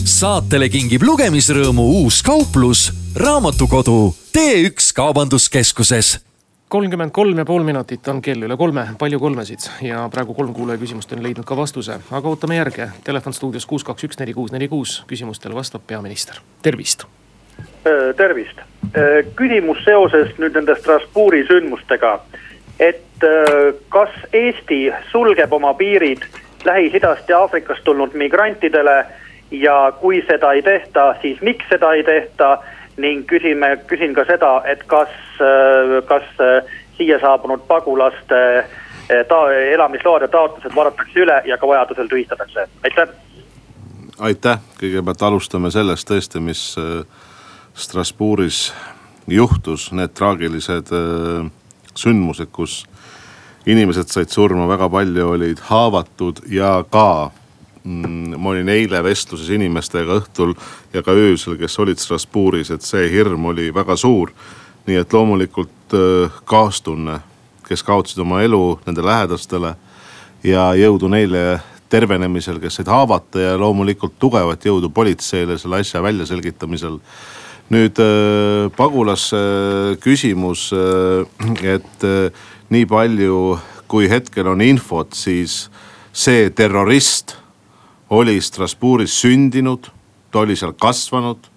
saatele 0.06 0.68
kingib 0.68 1.02
lugemisrõõmu 1.02 1.82
uus 2.02 2.22
kauplus, 2.22 2.92
raamatukodu 3.14 4.14
T1 4.32 4.92
kaubanduskeskuses 4.94 6.26
kolmkümmend 6.68 7.10
kolm 7.10 7.38
ja 7.38 7.44
pool 7.44 7.62
minutit 7.62 8.08
on 8.08 8.20
kell 8.22 8.42
üle 8.42 8.56
kolme, 8.58 8.86
palju 8.98 9.20
kolmesid 9.22 9.68
ja 9.86 10.06
praegu 10.12 10.34
kolm 10.34 10.54
kuulaja 10.54 10.80
küsimust 10.80 11.12
on 11.14 11.22
leidnud 11.22 11.46
ka 11.46 11.56
vastuse, 11.56 12.00
aga 12.10 12.28
ootame 12.28 12.58
järge. 12.58 12.88
Telefon 13.04 13.34
stuudios 13.36 13.66
kuus, 13.66 13.84
kaks, 13.86 14.08
üks, 14.08 14.18
neli, 14.18 14.34
kuus, 14.34 14.52
neli, 14.52 14.68
kuus. 14.68 14.98
küsimustele 15.06 15.54
vastab 15.54 15.86
peaminister, 15.86 16.42
tervist. 16.62 17.06
Äh, 17.58 18.14
tervist, 18.16 18.58
äh, 18.58 19.22
küsimus 19.36 19.84
seoses 19.84 20.34
nüüd 20.42 20.58
nende 20.58 20.74
Strasbourgi 20.80 21.46
sündmustega. 21.46 22.18
et 22.80 23.24
äh, 23.24 23.74
kas 23.88 24.10
Eesti 24.32 24.90
sulgeb 25.12 25.52
oma 25.52 25.74
piirid 25.74 26.26
Lähis-Idast 26.64 27.28
ja 27.28 27.38
Aafrikast 27.38 27.84
tulnud 27.84 28.14
migrantidele 28.14 29.06
ja 29.50 29.92
kui 30.00 30.24
seda 30.26 30.52
ei 30.52 30.62
tehta, 30.62 31.14
siis 31.22 31.40
miks 31.40 31.64
seda 31.70 31.92
ei 31.92 32.02
tehta 32.04 32.58
ning 32.96 33.26
küsime, 33.28 33.76
küsin 33.90 34.14
ka 34.16 34.24
seda, 34.28 34.60
et 34.68 34.84
kas, 34.88 35.12
äh, 35.40 35.98
kas 36.08 36.26
äh, 36.40 36.74
siia 36.96 37.18
saabunud 37.20 37.66
pagulaste 37.68 38.40
äh, 38.58 39.22
ta-, 39.28 39.52
elamisload 39.52 40.26
ja 40.26 40.28
taotlused 40.32 40.74
vaadatakse 40.76 41.20
üle 41.24 41.40
ja 41.44 41.58
ka 41.58 41.68
vajadusel 41.68 42.08
tühistatakse, 42.08 42.66
aitäh. 42.84 43.14
aitäh, 44.18 44.60
kõigepealt 44.80 45.22
alustame 45.28 45.70
sellest 45.70 46.08
tõesti, 46.10 46.40
mis 46.40 46.66
Strasbourgis 47.76 48.70
juhtus, 49.28 49.90
need 49.92 50.14
traagilised 50.16 50.92
sündmused, 51.96 52.48
kus 52.52 52.84
inimesed 53.66 54.08
said 54.08 54.32
surma, 54.32 54.68
väga 54.70 54.88
palju 54.88 55.32
olid 55.34 55.60
haavatud 55.68 56.40
ja 56.48 56.78
ka 56.90 57.30
ma 57.86 58.50
olin 58.50 58.68
eile 58.72 59.00
vestluses 59.04 59.50
inimestega 59.54 60.18
õhtul 60.20 60.54
ja 60.94 61.02
ka 61.06 61.14
öösel, 61.14 61.56
kes 61.60 61.78
olid 61.82 62.00
Strasbourgis, 62.02 62.72
et 62.74 62.82
see 62.82 63.06
hirm 63.12 63.46
oli 63.52 63.70
väga 63.74 63.96
suur. 63.96 64.32
nii 64.86 65.00
et 65.00 65.12
loomulikult 65.12 65.94
äh, 65.98 66.34
kaastunne, 66.46 67.18
kes 67.66 67.82
kaotasid 67.82 68.20
oma 68.22 68.42
elu 68.42 68.78
nende 68.86 69.02
lähedastele 69.02 69.72
ja 70.46 70.68
jõudu 70.78 71.08
neile 71.10 71.60
tervenemisel, 71.90 72.60
kes 72.62 72.78
said 72.78 72.90
haavata 72.90 73.40
ja 73.40 73.56
loomulikult 73.58 74.14
tugevat 74.18 74.62
jõudu 74.62 74.90
politseile 74.94 75.58
selle 75.58 75.80
asja 75.82 76.02
väljaselgitamisel. 76.02 77.00
nüüd 77.70 77.98
äh, 77.98 78.70
pagulasse 78.76 79.36
äh, 79.36 79.96
küsimus, 79.98 80.70
et 81.62 82.06
nii 82.70 82.86
palju 82.86 83.58
kui 83.88 84.10
hetkel 84.10 84.46
on 84.46 84.62
infot, 84.62 85.14
siis 85.14 85.66
see 86.12 86.50
terrorist 86.50 87.36
oli 88.10 88.40
Strasbourgis 88.40 89.14
sündinud, 89.20 89.90
ta 90.30 90.44
oli 90.44 90.56
seal 90.56 90.74
kasvanud. 90.78 91.52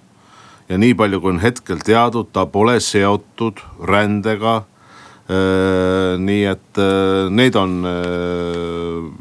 ja 0.70 0.77
nii 0.77 0.94
palju, 0.94 1.22
kui 1.22 1.32
on 1.34 1.39
hetkel 1.41 1.79
teadnud, 1.82 2.29
ta 2.34 2.46
pole 2.46 2.79
seotud 2.79 3.62
rändega. 3.82 4.63
nii 6.18 6.46
et 6.50 6.79
need 7.29 7.56
on 7.56 7.86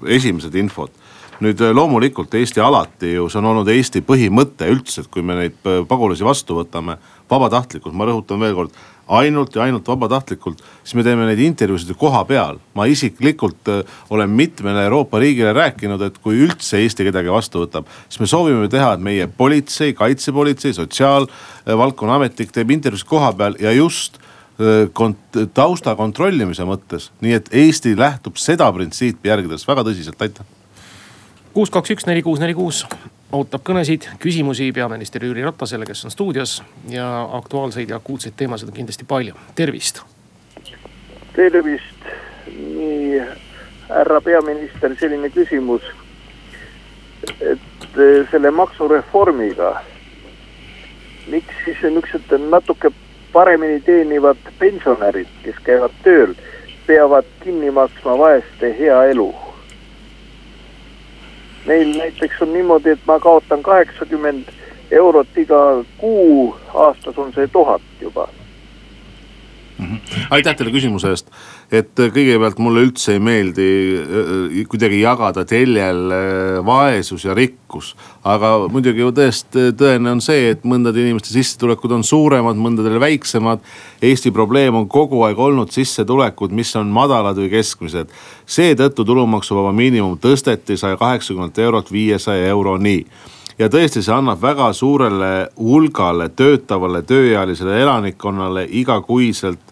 esimesed 0.09 0.55
infod 0.57 0.89
nüüd 1.45 1.61
loomulikult 1.75 2.33
Eesti 2.35 2.63
alati 2.65 3.13
ju, 3.13 3.29
see 3.31 3.39
on 3.43 3.51
olnud 3.53 3.69
Eesti 3.71 4.01
põhimõte 4.07 4.67
üldse, 4.73 5.05
et 5.05 5.11
kui 5.13 5.23
me 5.23 5.37
neid 5.39 5.59
pagulasi 5.89 6.27
vastu 6.27 6.57
võtame 6.59 6.97
vabatahtlikult, 7.31 7.95
ma 7.95 8.09
rõhutan 8.09 8.41
veel 8.43 8.57
kord 8.57 8.81
ainult 9.09 9.57
ja 9.57 9.65
ainult 9.65 9.89
vabatahtlikult, 9.89 10.61
siis 10.85 10.97
me 10.99 11.05
teeme 11.07 11.27
neid 11.29 11.41
intervjuusid 11.43 11.93
ju 11.93 11.97
koha 11.99 12.25
peal. 12.29 12.59
ma 12.75 12.87
isiklikult 12.87 13.69
äh, 13.73 13.83
olen 14.11 14.31
mitmele 14.31 14.85
Euroopa 14.85 15.19
riigile 15.19 15.53
rääkinud, 15.57 16.03
et 16.03 16.19
kui 16.23 16.39
üldse 16.45 16.79
Eesti 16.79 17.09
kedagi 17.09 17.33
vastu 17.33 17.65
võtab, 17.65 17.89
siis 18.09 18.21
me 18.21 18.31
soovime 18.31 18.69
teha, 18.69 18.93
et 18.95 19.03
meie 19.03 19.27
politsei, 19.27 19.95
kaitsepolitsei, 19.99 20.77
sotsiaalvaldkonna 20.77 22.19
ametnik 22.21 22.53
teeb 22.55 22.71
intervjuusid 22.77 23.09
koha 23.09 23.33
peal 23.39 23.59
ja 23.61 23.73
just 23.73 24.21
äh, 24.21 24.87
kont-, 24.93 25.43
tausta 25.55 25.97
kontrollimise 25.99 26.67
mõttes, 26.69 27.11
nii 27.25 27.39
et 27.41 27.53
Eesti 27.53 27.97
lähtub 27.99 28.39
seda 28.41 28.71
printsiipi 28.73 29.33
järgides 29.33 29.67
väga 29.69 29.87
tõsiselt, 29.89 30.21
aitäh. 30.23 30.45
kuus, 31.55 31.71
kaks, 31.71 31.97
üks, 31.97 32.07
neli, 32.11 32.23
kuus, 32.23 32.43
neli, 32.43 32.55
kuus 32.59 32.85
ootab 33.33 33.65
kõnesid, 33.65 34.07
küsimusi 34.23 34.71
peaminister 34.73 35.25
Jüri 35.25 35.45
Ratasele, 35.45 35.87
kes 35.87 36.07
on 36.09 36.15
stuudios 36.15 36.63
ja 36.89 37.07
aktuaalseid 37.37 37.91
ja 37.91 37.99
akuutseid 38.01 38.37
teemasid 38.37 38.71
on 38.71 38.77
kindlasti 38.77 39.05
palju, 39.09 39.35
tervist. 39.55 40.03
tervist, 41.37 42.09
nii 42.49 43.21
härra 43.89 44.21
peaminister, 44.21 44.97
selline 45.01 45.31
küsimus. 45.31 45.83
et 47.41 47.99
eh, 47.99 48.29
selle 48.31 48.51
maksureformiga, 48.51 49.83
miks 51.29 51.65
siis 51.65 51.83
niisugused 51.83 52.49
natuke 52.49 52.91
paremini 53.33 53.81
teenivad 53.81 54.41
pensionärid, 54.59 55.29
kes 55.43 55.59
käivad 55.67 55.93
tööl, 56.03 56.33
peavad 56.87 57.29
kinni 57.45 57.71
maksma 57.71 58.17
vaeste 58.19 58.73
hea 58.79 59.03
elu 59.13 59.29
meil 61.69 61.93
näiteks 61.99 62.43
on 62.43 62.53
niimoodi, 62.53 62.97
et 62.97 63.07
ma 63.07 63.19
kaotan 63.21 63.63
kaheksakümmend 63.63 64.51
eurot 64.91 65.37
iga 65.37 65.63
kuu, 65.99 66.57
aastas 66.75 67.19
on 67.19 67.33
see 67.35 67.49
tuhat 67.53 67.83
juba 68.01 68.29
mm. 69.79 69.87
-hmm. 69.87 70.27
aitäh 70.31 70.57
teile 70.57 70.73
küsimuse 70.73 71.13
eest, 71.13 71.31
et 71.69 72.01
äh, 72.01 72.09
kõigepealt 72.13 72.61
mulle 72.65 72.83
üldse 72.87 73.15
ei 73.17 73.21
meeldi 73.23 73.67
äh, 74.01 74.21
äh, 74.61 74.61
kuidagi 74.71 75.03
jagada 75.03 75.45
teljel 75.49 76.09
vaesus 76.65 77.27
ja 77.27 77.37
rikkus. 77.37 77.95
aga 78.25 78.55
muidugi 78.73 79.03
ju 79.03 79.13
tõesti 79.13 79.69
tõene 79.77 80.15
on 80.15 80.23
see, 80.25 80.51
et 80.55 80.65
mõndade 80.65 81.03
inimeste 81.03 81.33
sissetulekud 81.35 81.93
on 81.99 82.05
suuremad, 82.05 82.57
mõndadel 82.57 82.99
väiksemad. 83.01 83.61
Eesti 84.03 84.33
probleem 84.33 84.75
on 84.75 84.89
kogu 84.89 85.23
aeg 85.27 85.39
olnud 85.39 85.73
sissetulekud, 85.73 86.53
mis 86.53 86.75
on 86.77 86.89
madalad 86.93 87.37
või 87.37 87.51
keskmised. 87.53 88.13
seetõttu 88.47 89.05
tulumaksuvaba 89.05 89.73
miinimum 89.73 90.19
tõsteti 90.19 90.77
saja 90.77 90.97
kaheksakümnelt 90.97 91.59
eurolt 91.59 91.93
viiesaja 91.93 92.49
euroni 92.49 93.05
ja 93.59 93.69
tõesti, 93.69 94.03
see 94.03 94.15
annab 94.15 94.41
väga 94.43 94.73
suurele 94.73 95.49
hulgale 95.59 96.29
töötavale 96.29 97.03
tööealisele 97.03 97.81
elanikkonnale 97.83 98.67
igakuiselt 98.71 99.68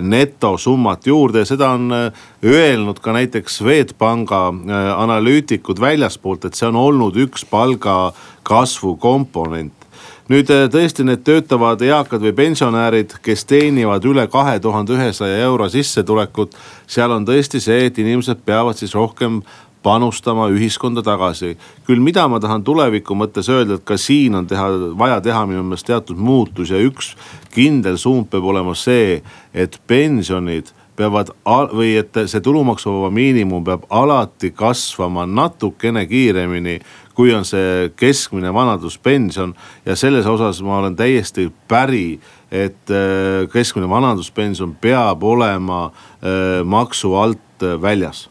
netosummat 0.00 1.06
juurde 1.06 1.44
ja 1.44 1.48
seda 1.48 1.70
on 1.76 1.92
eh, 1.92 2.26
öelnud 2.44 3.00
ka 3.04 3.12
näiteks 3.12 3.60
Swedbanka 3.60 4.46
eh, 4.48 4.90
analüütikud 4.96 5.80
väljaspoolt, 5.80 6.44
et 6.44 6.58
see 6.58 6.68
on 6.68 6.80
olnud 6.80 7.16
üks 7.26 7.44
palgakasvu 7.50 8.96
komponent 8.96 9.84
nüüd 10.32 10.48
tõesti 10.72 11.04
need 11.04 11.20
töötavad 11.20 11.82
eakad 11.84 12.22
või 12.24 12.32
pensionärid, 12.36 13.12
kes 13.24 13.44
teenivad 13.44 14.04
üle 14.08 14.24
kahe 14.32 14.56
tuhande 14.60 14.96
ühesaja 14.96 15.42
euro 15.44 15.68
sissetulekut. 15.68 16.56
seal 16.86 17.12
on 17.12 17.26
tõesti 17.28 17.60
see, 17.60 17.86
et 17.86 17.98
inimesed 17.98 18.40
peavad 18.44 18.76
siis 18.80 18.94
rohkem 18.94 19.42
panustama 19.84 20.48
ühiskonda 20.48 21.02
tagasi. 21.04 21.56
küll, 21.86 22.00
mida 22.00 22.24
ma 22.28 22.40
tahan 22.40 22.64
tuleviku 22.64 23.14
mõttes 23.14 23.50
öelda, 23.52 23.76
et 23.76 23.84
ka 23.84 23.98
siin 24.00 24.34
on 24.34 24.46
teha, 24.48 24.68
vaja 24.98 25.20
teha 25.20 25.44
minu 25.46 25.62
meelest 25.62 25.86
teatud 25.86 26.16
muutus 26.16 26.72
ja 26.72 26.80
üks 26.80 27.12
kindel 27.54 28.00
suund 28.00 28.30
peab 28.32 28.48
olema 28.48 28.74
see, 28.74 29.20
et 29.52 29.78
pensionid 29.86 30.72
peavad 30.96 31.32
või 31.74 31.96
et 31.98 32.16
see 32.30 32.40
tulumaksuvaba 32.40 33.10
miinimum 33.12 33.64
peab 33.66 33.86
alati 33.90 34.52
kasvama 34.54 35.26
natukene 35.26 36.06
kiiremini, 36.06 36.78
kui 37.14 37.34
on 37.34 37.44
see 37.44 37.90
keskmine 37.98 38.54
vanaduspension. 38.54 39.54
ja 39.84 39.96
selles 39.96 40.26
osas 40.26 40.62
ma 40.62 40.78
olen 40.78 40.96
täiesti 40.96 41.50
päri, 41.68 42.20
et 42.50 42.90
äh, 42.90 43.50
keskmine 43.52 43.88
vanaduspension 43.90 44.76
peab 44.80 45.22
olema 45.22 45.90
äh, 45.90 46.64
maksu 46.64 47.14
alt 47.14 47.40
väljas 47.82 48.28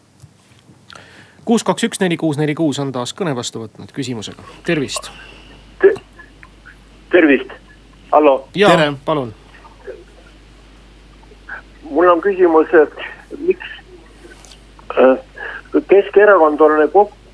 kuus, 1.46 1.64
kaks, 1.64 1.84
üks, 1.84 2.00
neli, 2.00 2.18
kuus, 2.18 2.38
neli, 2.38 2.56
kuus 2.56 2.80
on 2.80 2.92
taas 2.92 3.14
kõne 3.18 3.36
vastu 3.36 3.64
võtnud 3.64 3.92
küsimusega, 3.96 4.44
tervist 4.66 5.12
Te. 5.82 5.94
tervist, 7.12 7.52
hallo. 8.12 8.48
ja 8.56 8.94
palun. 9.06 9.34
mul 11.90 12.10
on 12.10 12.22
küsimus, 12.22 12.68
miks 13.38 13.68
äh, 14.98 15.18
Keskerakond 15.88 16.62
on 16.62 16.90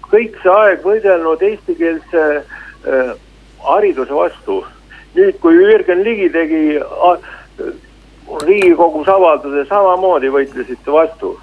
kõik 0.10 0.38
see 0.42 0.52
aeg 0.54 0.84
võidelnud 0.86 1.42
eestikeelse 1.44 2.26
äh, 2.40 3.12
hariduse 3.66 4.16
vastu. 4.16 4.64
nüüd, 5.16 5.40
kui 5.42 5.56
Jürgen 5.58 6.04
Ligi 6.06 6.30
tegi 6.30 6.64
äh, 6.80 7.30
riigikogus 8.46 9.08
avalduse, 9.10 9.66
samamoodi 9.70 10.30
võitlesite 10.34 10.92
vastu. 10.94 11.34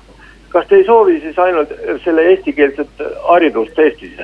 Kas 0.48 0.66
te 0.68 0.80
ei 0.80 0.84
soovi 0.84 1.20
siis 1.20 1.38
ainult 1.38 1.72
selle 2.04 2.28
eestikeelset 2.32 3.06
haridust 3.28 3.78
Eestis? 3.78 4.20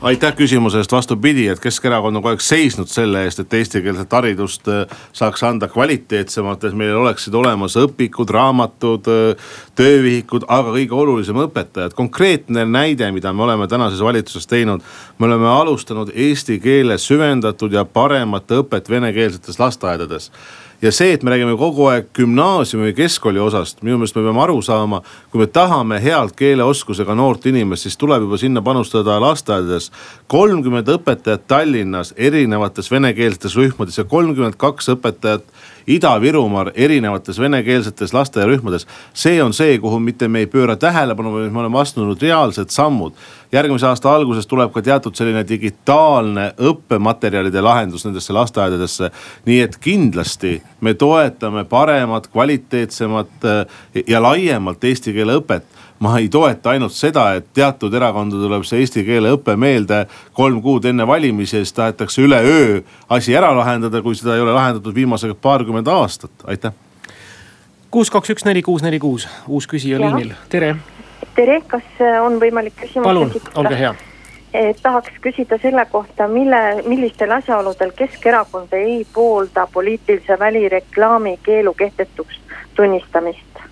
aitäh 0.00 0.34
küsimuse 0.36 0.78
eest, 0.78 0.92
vastupidi, 0.92 1.48
et 1.50 1.60
Keskerakond 1.60 2.16
on 2.16 2.22
kogu 2.22 2.30
aeg 2.30 2.42
seisnud 2.44 2.90
selle 2.90 3.24
eest, 3.26 3.40
et 3.42 3.54
eestikeelset 3.58 4.12
haridust 4.14 4.68
äh, 4.70 5.00
saaks 5.16 5.42
anda 5.42 5.68
kvaliteetsemalt, 5.72 6.64
et 6.64 6.76
meil 6.78 6.94
oleksid 7.00 7.34
olemas 7.34 7.74
õpikud, 7.80 8.30
raamatud, 8.30 9.10
äh, 9.10 9.50
töövihikud, 9.78 10.46
aga 10.48 10.76
kõige 10.76 10.94
olulisem 10.94 11.42
õpetajad. 11.42 11.96
konkreetne 11.98 12.64
näide, 12.64 13.10
mida 13.12 13.32
me 13.32 13.42
oleme 13.42 13.66
tänases 13.68 14.00
valitsuses 14.00 14.46
teinud. 14.46 14.82
me 15.18 15.26
oleme 15.26 15.48
alustanud 15.48 16.12
eesti 16.14 16.60
keele 16.60 16.98
süvendatud 16.98 17.72
ja 17.72 17.84
paremat 17.84 18.50
õpet 18.50 18.90
venekeelsetes 18.90 19.58
lasteaedades 19.58 20.30
ja 20.82 20.92
see, 20.92 21.12
et 21.12 21.22
me 21.22 21.30
räägime 21.30 21.56
kogu 21.58 21.88
aeg 21.90 22.12
gümnaasiumi 22.14 22.88
või 22.88 22.94
keskkooli 22.94 23.40
osast, 23.42 23.82
minu 23.82 23.98
meelest 23.98 24.16
me 24.18 24.22
peame 24.22 24.42
aru 24.44 24.60
saama, 24.62 25.00
kui 25.32 25.42
me 25.42 25.48
tahame 25.50 25.98
head 26.02 26.34
keeleoskusega 26.38 27.16
noort 27.18 27.46
inimest, 27.50 27.86
siis 27.86 27.98
tuleb 27.98 28.22
juba 28.26 28.38
sinna 28.38 28.62
panustada 28.62 29.18
lasteaedades. 29.20 29.90
kolmkümmend 30.26 30.88
õpetajat 30.88 31.48
Tallinnas 31.48 32.14
erinevates 32.16 32.90
venekeelsetes 32.90 33.56
rühmades 33.56 33.98
ja 33.98 34.04
kolmkümmend 34.04 34.54
kaks 34.56 34.88
õpetajat 34.94 35.42
Ida-Virumaal 35.88 36.70
erinevates 36.74 37.38
venekeelsetes 37.40 38.12
lasteaiarühmades. 38.12 38.86
see 39.14 39.42
on 39.42 39.52
see, 39.52 39.78
kuhu 39.78 39.98
mitte 39.98 40.28
me 40.28 40.38
ei 40.38 40.46
pööra 40.46 40.76
tähelepanu, 40.76 41.32
vaid 41.32 41.52
me 41.52 41.60
oleme 41.60 41.78
astunud 41.80 42.22
reaalsed 42.22 42.70
sammud. 42.70 43.12
järgmise 43.52 43.86
aasta 43.86 44.14
alguses 44.14 44.46
tuleb 44.46 44.72
ka 44.72 44.82
teatud 44.82 45.14
selline 45.14 45.48
digitaalne 45.48 46.52
õppematerjalide 46.58 47.62
lahendus 47.62 48.04
nendesse 48.04 48.32
lasteaedadesse. 48.32 49.10
nii 49.46 49.60
et 49.60 49.76
kindlasti 49.76 50.62
me 50.80 50.94
toetame 50.94 51.64
paremat, 51.64 52.26
kvaliteetsemat 52.26 53.44
eh, 53.44 54.04
ja 54.06 54.22
laiemalt 54.22 54.84
eesti 54.84 55.12
keele 55.12 55.38
õpet. 55.40 55.76
Ma 55.98 56.12
ei 56.20 56.28
toeta 56.30 56.70
ainult 56.70 56.94
seda, 56.94 57.32
et 57.34 57.48
teatud 57.54 57.94
erakondadel 57.94 58.46
tuleb 58.46 58.66
see 58.68 58.84
eesti 58.84 59.02
keele 59.06 59.32
õpe 59.34 59.56
meelde 59.58 60.04
kolm 60.36 60.60
kuud 60.62 60.84
enne 60.86 61.06
valimisi 61.06 61.56
ja 61.56 61.64
siis 61.64 61.74
tahetakse 61.74 62.22
üleöö 62.22 62.82
asi 63.10 63.34
ära 63.34 63.50
lahendada, 63.56 64.02
kui 64.02 64.14
seda 64.14 64.36
ei 64.36 64.44
ole 64.44 64.54
lahendatud 64.54 64.94
viimased 64.94 65.34
paarkümmend 65.42 65.90
aastat, 65.90 66.30
aitäh. 66.46 66.76
kuus, 67.90 68.12
kaks, 68.14 68.30
üks, 68.36 68.46
neli, 68.46 68.62
kuus, 68.62 68.84
neli, 68.86 69.02
kuus, 69.02 69.26
uus 69.48 69.66
küsija 69.66 69.98
liinil, 69.98 70.36
tere. 70.48 70.76
tere, 71.34 71.58
kas 71.66 71.98
on 72.22 72.38
võimalik 72.38 72.78
küsimus 72.78 73.10
palun, 73.10 73.34
olge 73.58 73.82
hea 73.82 73.96
tahaks 74.82 75.12
küsida 75.20 75.58
selle 75.62 75.86
kohta, 75.90 76.28
mille, 76.28 76.82
millistel 76.86 77.30
asjaoludel 77.30 77.92
Keskerakond 77.96 78.72
ei 78.72 79.06
poolda 79.12 79.66
poliitilise 79.72 80.38
välireklaami 80.38 81.38
keelu 81.42 81.74
kehtetuks 81.74 82.40
tunnistamist? 82.74 83.62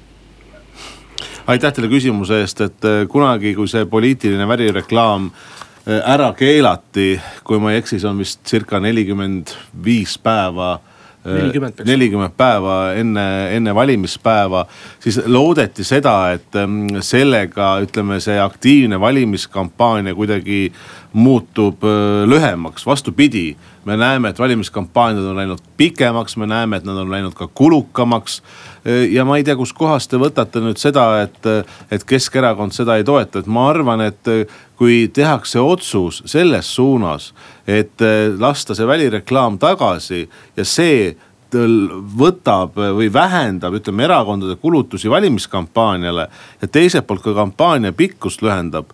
Aitäh 1.47 1.73
teile 1.73 1.89
küsimuse 1.89 2.41
eest, 2.43 2.61
et 2.61 2.85
äh, 2.85 3.05
kunagi, 3.09 3.55
kui 3.55 3.69
see 3.71 3.87
poliitiline 3.87 4.49
värireklaam 4.49 5.31
äh, 5.31 6.01
ära 6.15 6.33
keelati, 6.35 7.21
kui 7.47 7.61
ma 7.63 7.73
ei 7.73 7.81
eksi, 7.81 8.01
see 8.03 8.11
on 8.11 8.19
vist 8.19 8.43
circa 8.47 8.81
nelikümmend 8.83 9.55
viis 9.85 10.19
päeva 10.19 10.81
äh, 11.27 11.85
nelikümmend 11.85 12.37
päeva 12.37 12.77
enne, 12.97 13.27
enne 13.57 13.75
valimispäeva, 13.75 14.67
siis 15.03 15.21
loodeti 15.27 15.85
seda, 15.85 16.17
et 16.37 16.57
ähm, 16.61 16.87
sellega 17.01 17.77
ütleme, 17.85 18.21
see 18.25 18.39
aktiivne 18.41 19.01
valimiskampaania 19.01 20.15
kuidagi 20.15 20.71
muutub 21.13 21.85
lühemaks, 22.27 22.87
vastupidi. 22.87 23.57
me 23.85 23.97
näeme, 23.97 24.29
et 24.29 24.39
valimiskampaaniad 24.39 25.25
on 25.25 25.37
läinud 25.37 25.59
pikemaks, 25.77 26.37
me 26.37 26.47
näeme, 26.47 26.77
et 26.77 26.85
nad 26.85 26.97
on 26.97 27.11
läinud 27.11 27.35
ka 27.35 27.49
kulukamaks 27.55 28.43
Äh, 28.87 29.13
ja 29.13 29.25
ma 29.25 29.37
ei 29.37 29.45
tea, 29.45 29.57
kustkohast 29.59 30.11
te 30.13 30.19
võtate 30.21 30.63
nüüd 30.63 30.79
seda, 30.79 31.09
et, 31.25 31.47
et 31.91 32.05
Keskerakond 32.07 32.75
seda 32.77 32.99
ei 32.99 33.07
toeta, 33.07 33.43
et 33.43 33.49
ma 33.51 33.67
arvan, 33.73 34.05
et 34.07 34.31
äh, 34.31 34.59
kui 34.79 35.07
tehakse 35.13 35.61
otsus 35.63 36.23
selles 36.29 36.71
suunas, 36.77 37.33
et 37.67 38.05
äh, 38.05 38.29
lasta 38.39 38.77
see 38.79 38.87
välireklaam 38.87 39.59
tagasi 39.63 40.27
ja 40.57 40.67
see 40.67 41.17
võtab 41.57 42.75
või 42.77 43.07
vähendab, 43.09 43.79
ütleme 43.79 44.05
erakondade 44.05 44.59
kulutusi 44.61 45.09
valimiskampaaniale 45.09 46.27
ja 46.61 46.69
teiselt 46.69 47.07
poolt 47.07 47.23
ka 47.25 47.33
kampaania 47.39 47.95
pikkust 47.97 48.43
lühendab 48.45 48.91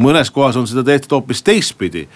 mõnes 0.00 0.30
kohas 0.34 0.56
on 0.58 0.66
seda 0.66 0.82
tehtud 0.86 1.12
hoopis 1.16 1.42
teistpidi. 1.42 2.06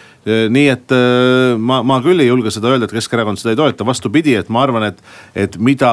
nii 0.51 0.69
et 0.69 0.93
äh, 0.93 1.57
ma, 1.59 1.81
ma 1.87 2.01
küll 2.05 2.21
ei 2.21 2.29
julge 2.29 2.51
seda 2.55 2.73
öelda, 2.73 2.89
et 2.89 2.95
Keskerakond 2.97 3.41
seda 3.41 3.55
ei 3.55 3.61
toeta, 3.61 3.87
vastupidi, 3.87 4.35
et 4.37 4.49
ma 4.53 4.63
arvan, 4.67 4.89
et, 4.91 5.03
et 5.35 5.59
mida 5.63 5.91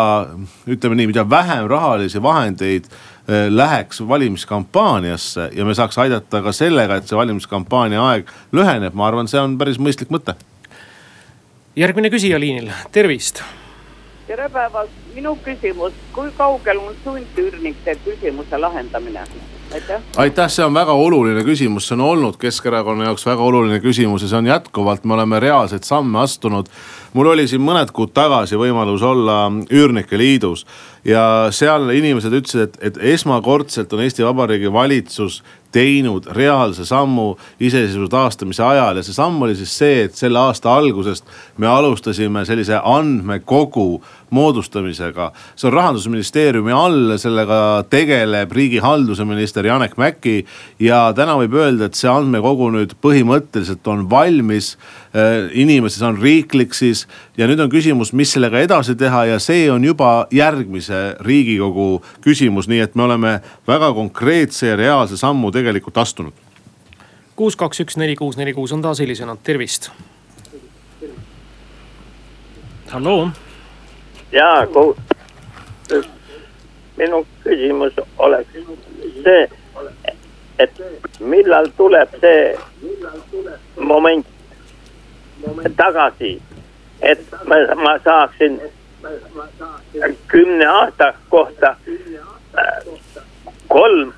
ütleme 0.67 0.97
nii, 0.99 1.11
mida 1.13 1.25
vähem 1.29 1.69
rahalisi 1.71 2.21
vahendeid 2.21 2.89
äh, 2.89 3.47
läheks 3.49 4.01
valimiskampaaniasse 4.07 5.49
ja 5.55 5.65
me 5.65 5.77
saaks 5.77 5.97
aidata 6.01 6.41
ka 6.41 6.55
sellega, 6.55 6.97
et 6.97 7.09
see 7.09 7.19
valimiskampaania 7.19 8.01
aeg 8.09 8.31
lüheneb, 8.55 8.97
ma 8.97 9.07
arvan, 9.11 9.29
see 9.31 9.41
on 9.41 9.57
päris 9.61 9.79
mõistlik 9.79 10.13
mõte. 10.13 10.35
järgmine 11.75 12.09
küsija 12.09 12.39
liinil, 12.39 12.71
tervist. 12.91 13.43
tere 14.27 14.49
päevast, 14.49 15.03
minu 15.13 15.37
küsimus, 15.45 15.93
kui 16.13 16.33
kaugel 16.37 16.81
on 16.81 16.97
sundüürnike 17.03 17.99
küsimuse 18.07 18.57
lahendamine? 18.57 19.29
Aitäh. 19.73 20.01
aitäh, 20.17 20.49
see 20.49 20.65
on 20.65 20.73
väga 20.73 20.93
oluline 20.93 21.43
küsimus, 21.43 21.87
see 21.87 21.95
on 21.97 22.05
olnud 22.05 22.37
Keskerakonna 22.41 23.09
jaoks 23.09 23.25
väga 23.25 23.43
oluline 23.43 23.79
küsimus 23.83 24.25
ja 24.25 24.29
see 24.31 24.37
on 24.37 24.49
jätkuvalt, 24.49 25.03
me 25.05 25.13
oleme 25.13 25.39
reaalseid 25.39 25.83
samme 25.83 26.19
astunud. 26.19 26.69
mul 27.13 27.31
oli 27.31 27.47
siin 27.47 27.61
mõned 27.63 27.91
kuud 27.95 28.13
tagasi 28.13 28.59
võimalus 28.59 29.03
olla 29.03 29.51
Üürnike 29.71 30.17
Liidus 30.17 30.65
ja 31.05 31.47
seal 31.51 31.89
inimesed 31.89 32.33
ütlesid, 32.33 32.61
et, 32.61 32.77
et 32.81 32.97
esmakordselt 33.15 33.93
on 33.93 34.01
Eesti 34.03 34.25
Vabariigi 34.25 34.71
valitsus 34.73 35.43
teinud 35.75 36.27
reaalse 36.31 36.85
sammu 36.85 37.35
iseseisvuse 37.59 38.11
taastamise 38.11 38.63
ajal 38.63 38.99
ja 38.99 39.03
see 39.03 39.15
samm 39.15 39.41
oli 39.43 39.55
siis 39.59 39.73
see, 39.77 40.03
et 40.07 40.15
selle 40.15 40.39
aasta 40.39 40.75
algusest 40.75 41.27
me 41.57 41.67
alustasime 41.67 42.45
sellise 42.47 42.79
andmekogu 42.83 44.01
moodustamisega. 44.29 45.31
see 45.55 45.67
on 45.67 45.73
rahandusministeeriumi 45.73 46.71
all, 46.71 47.17
sellega 47.17 47.85
tegeleb 47.89 48.51
riigihalduse 48.51 49.25
minister 49.25 49.65
Janek 49.65 49.97
Mäkki. 49.97 50.45
ja 50.79 51.13
täna 51.15 51.37
võib 51.39 51.53
öelda, 51.53 51.85
et 51.85 51.95
see 51.95 52.09
andmekogu 52.09 52.69
nüüd 52.73 52.95
põhimõtteliselt 53.01 53.87
on 53.87 54.09
valmis. 54.09 54.77
Äh, 55.15 55.49
inimestes 55.53 56.01
on 56.01 56.17
riiklik 56.21 56.73
siis 56.73 57.05
ja 57.37 57.47
nüüd 57.47 57.59
on 57.59 57.69
küsimus, 57.69 58.13
mis 58.13 58.33
sellega 58.35 58.59
edasi 58.59 58.95
teha 58.95 59.25
ja 59.25 59.39
see 59.39 59.69
on 59.71 59.83
juba 59.83 60.27
järgmise 60.31 61.15
riigikogu 61.19 62.01
küsimus, 62.21 62.67
nii 62.67 62.81
et 62.83 62.95
me 62.95 63.03
oleme 63.03 63.39
väga 63.67 63.93
konkreetse 63.93 64.73
ja 64.73 64.75
reaalse 64.75 65.17
sammu 65.17 65.51
tegelikult 65.51 65.97
astunud. 65.97 66.33
kuus, 67.35 67.55
kaks, 67.55 67.79
üks, 67.79 67.97
neli, 67.97 68.15
kuus, 68.15 68.37
neli, 68.37 68.53
kuus 68.53 68.71
on 68.71 68.81
taas 68.81 68.99
helisenud, 68.99 69.39
tervist. 69.43 69.91
halloo 72.91 73.31
jaa, 74.35 74.65
minu 76.97 77.25
küsimus 77.43 77.99
oleks 78.17 78.49
see, 79.23 79.47
et 80.59 80.81
millal 81.19 81.69
tuleb 81.77 82.15
see 82.21 82.55
moment 83.91 84.27
tagasi, 85.77 86.35
et 87.01 87.23
ma, 87.47 87.59
ma 87.83 87.97
saaksin 88.03 88.59
kümne 90.27 90.67
aasta 90.67 91.13
kohta 91.29 91.75
kolm, 93.67 94.13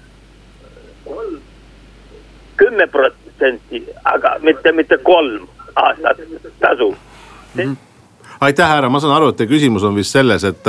kümme 2.58 2.88
protsenti, 2.88 3.84
aga 4.06 4.38
mitte, 4.42 4.72
mitte 4.72 4.98
kolm 4.98 5.50
aastat 5.76 6.18
tasu 6.60 6.92
mm. 6.92 7.62
-hmm 7.62 7.87
aitäh, 8.40 8.68
härra, 8.70 8.90
ma 8.90 9.00
saan 9.00 9.16
aru, 9.16 9.32
et 9.32 9.40
teie 9.40 9.50
küsimus 9.50 9.86
on 9.88 9.96
vist 9.98 10.16
selles, 10.16 10.44
et 10.48 10.64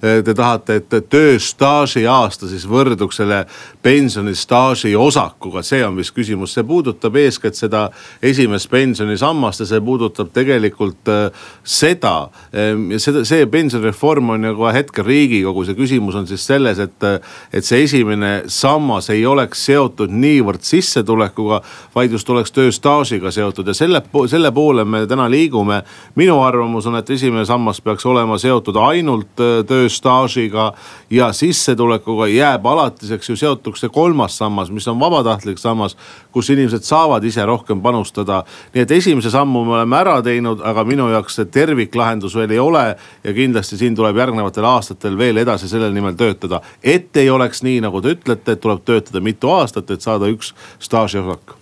te 0.00 0.34
tahate, 0.34 0.80
et 0.80 0.96
tööstaaži 1.10 2.04
aasta 2.10 2.48
siis 2.50 2.66
võrduks 2.68 3.20
selle 3.20 3.42
pensionistaaži 3.82 4.94
osakuga, 4.98 5.62
see 5.66 5.82
on 5.86 5.96
vist 5.98 6.14
küsimus, 6.16 6.54
see 6.56 6.64
puudutab 6.66 7.16
eeskätt 7.20 7.58
seda 7.58 7.86
esimest 8.24 8.70
pensionisammast 8.70 9.62
ja 9.62 9.68
see 9.70 9.82
puudutab 9.84 10.32
tegelikult 10.34 11.10
eh, 11.12 11.44
seda. 11.62 12.14
Ja 12.52 12.98
seda, 13.02 13.22
see 13.28 13.46
pensionireform 13.50 14.34
on 14.34 14.48
ju 14.48 14.54
kohe 14.58 14.72
hetkel 14.76 15.06
riigikogus 15.06 15.70
ja 15.70 15.76
küsimus 15.78 16.16
on 16.18 16.26
siis 16.28 16.44
selles, 16.46 16.80
et, 16.82 17.06
et 17.52 17.66
see 17.66 17.82
esimene 17.84 18.32
sammas 18.52 19.10
ei 19.14 19.24
oleks 19.26 19.64
seotud 19.68 20.12
niivõrd 20.12 20.64
sissetulekuga, 20.66 21.60
vaid 21.94 22.14
just 22.14 22.30
oleks 22.32 22.54
tööstaažiga 22.56 23.32
seotud 23.34 23.70
ja 23.70 23.76
selle, 23.76 24.02
selle 24.30 24.52
poole 24.54 24.84
me 24.84 25.04
täna 25.06 25.28
liigume. 25.30 25.82
minu 26.14 26.40
arvamus 26.42 26.86
on, 26.86 26.96
et 26.96 27.05
esimene 27.10 27.44
sammas 27.44 27.80
peaks 27.80 28.06
olema 28.06 28.38
seotud 28.38 28.76
ainult 28.80 29.40
äh, 29.42 29.60
tööstaažiga 29.66 30.70
ja 31.10 31.28
sissetulekuga 31.32 32.28
jääb 32.30 32.66
alatiseks 32.66 33.30
ju 33.30 33.36
seotuks 33.36 33.84
see 33.84 33.92
kolmas 33.92 34.38
sammas, 34.38 34.70
mis 34.74 34.88
on 34.88 34.98
vabatahtlik 35.00 35.58
sammas, 35.58 35.96
kus 36.34 36.50
inimesed 36.54 36.84
saavad 36.86 37.24
ise 37.24 37.44
rohkem 37.46 37.80
panustada. 37.82 38.42
nii 38.74 38.82
et 38.82 38.90
esimese 38.98 39.30
sammu 39.30 39.64
me 39.64 39.76
oleme 39.78 39.96
ära 39.96 40.16
teinud, 40.22 40.60
aga 40.64 40.84
minu 40.84 41.08
jaoks 41.12 41.38
see 41.40 41.50
terviklahendus 41.58 42.36
veel 42.36 42.50
ei 42.50 42.58
ole 42.62 42.84
ja 43.24 43.36
kindlasti 43.36 43.76
siin 43.76 43.96
tuleb 43.96 44.16
järgnevatel 44.16 44.64
aastatel 44.64 45.18
veel 45.18 45.36
edasi 45.42 45.68
selle 45.68 45.92
nimel 45.92 46.14
töötada. 46.14 46.60
et 46.82 47.16
ei 47.16 47.30
oleks 47.30 47.62
nii, 47.62 47.80
nagu 47.80 48.02
te 48.02 48.16
ütlete, 48.16 48.52
et 48.52 48.60
tuleb 48.60 48.84
töötada 48.84 49.20
mitu 49.20 49.50
aastat, 49.50 49.90
et 49.90 50.00
saada 50.00 50.28
üks 50.28 50.54
staažiosak. 50.78 51.56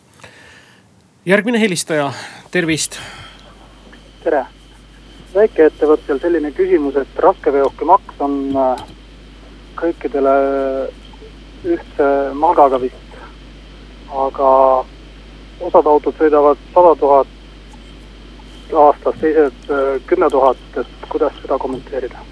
järgmine 1.27 1.61
helistaja, 1.61 2.13
tervist. 2.51 2.99
tere 4.25 4.47
väikeettevõttel 5.35 6.21
selline 6.23 6.51
küsimus, 6.55 6.97
et 6.97 7.23
raskeveokimaks 7.23 8.21
on 8.25 8.37
äh, 8.57 8.85
kõikidele 9.79 10.35
ühtse 11.65 12.11
malgaga 12.39 12.81
vist. 12.83 13.01
aga 14.15 14.49
osad 15.61 15.87
autod 15.91 16.15
sõidavad 16.19 16.61
sada 16.75 16.93
tuhat 17.01 17.33
aastas, 18.75 19.19
teised 19.21 19.71
äh, 19.71 19.99
kümme 20.07 20.31
tuhat, 20.31 20.63
et 20.77 21.09
kuidas 21.09 21.35
seda 21.43 21.59
kommenteerida? 21.59 22.23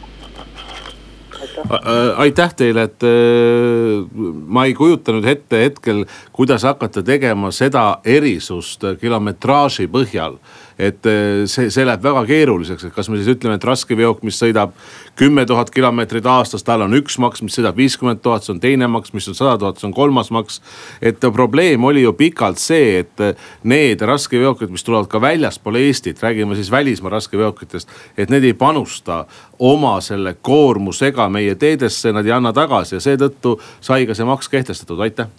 aitäh 2.23 2.53
teile, 2.55 2.83
et 2.87 3.03
äh, 3.03 4.05
ma 4.47 4.65
ei 4.69 4.75
kujuta 4.79 5.15
nüüd 5.17 5.27
ette 5.27 5.65
hetkel, 5.65 6.05
kuidas 6.33 6.63
hakata 6.63 7.03
tegema 7.03 7.51
seda 7.51 7.99
erisust 8.05 8.85
kilometraaži 9.01 9.89
põhjal 9.91 10.39
et 10.79 11.07
eh, 11.07 11.45
see, 11.51 11.71
see 11.73 11.85
läheb 11.87 12.03
väga 12.05 12.25
keeruliseks, 12.29 12.87
et 12.89 12.95
kas 12.95 13.11
me 13.11 13.19
siis 13.21 13.31
ütleme, 13.35 13.59
et 13.59 13.67
raskeveok, 13.67 14.23
mis 14.27 14.39
sõidab 14.41 14.75
kümme 15.19 15.45
tuhat 15.49 15.71
kilomeetrit 15.75 16.27
aastas, 16.27 16.65
tal 16.67 16.87
on 16.87 16.97
üks 16.97 17.19
maks, 17.23 17.43
mis 17.45 17.57
sõidab 17.59 17.77
viiskümmend 17.79 18.23
tuhat, 18.25 18.47
see 18.47 18.55
on 18.55 18.63
teine 18.63 18.89
maks, 18.91 19.13
mis 19.17 19.29
on 19.31 19.37
sada 19.39 19.59
tuhat, 19.61 19.81
see 19.81 19.89
on 19.91 19.95
kolmas 19.97 20.33
maks. 20.35 20.61
et 21.03 21.21
probleem 21.33 21.85
oli 21.85 22.03
ju 22.03 22.13
pikalt 22.17 22.59
see, 22.63 23.03
et 23.03 23.25
need 23.69 24.01
raskeveokid, 24.01 24.73
mis 24.73 24.85
tulevad 24.85 25.11
ka 25.13 25.21
väljaspool 25.21 25.81
Eestit, 25.83 26.23
räägime 26.23 26.57
siis 26.57 26.71
välismaa 26.71 27.13
raskeveokitest, 27.19 27.89
et 28.17 28.31
need 28.31 28.45
ei 28.45 28.55
panusta 28.55 29.25
oma 29.59 30.01
selle 30.01 30.37
koormusega 30.41 31.29
meie 31.29 31.55
teedesse, 31.55 32.13
nad 32.13 32.27
ei 32.27 32.33
anna 32.33 32.53
tagasi 32.53 32.97
ja 32.97 33.05
seetõttu 33.05 33.59
sai 33.81 34.07
ka 34.07 34.17
see 34.17 34.27
maks 34.29 34.49
kehtestatud, 34.53 35.01
aitäh 35.01 35.31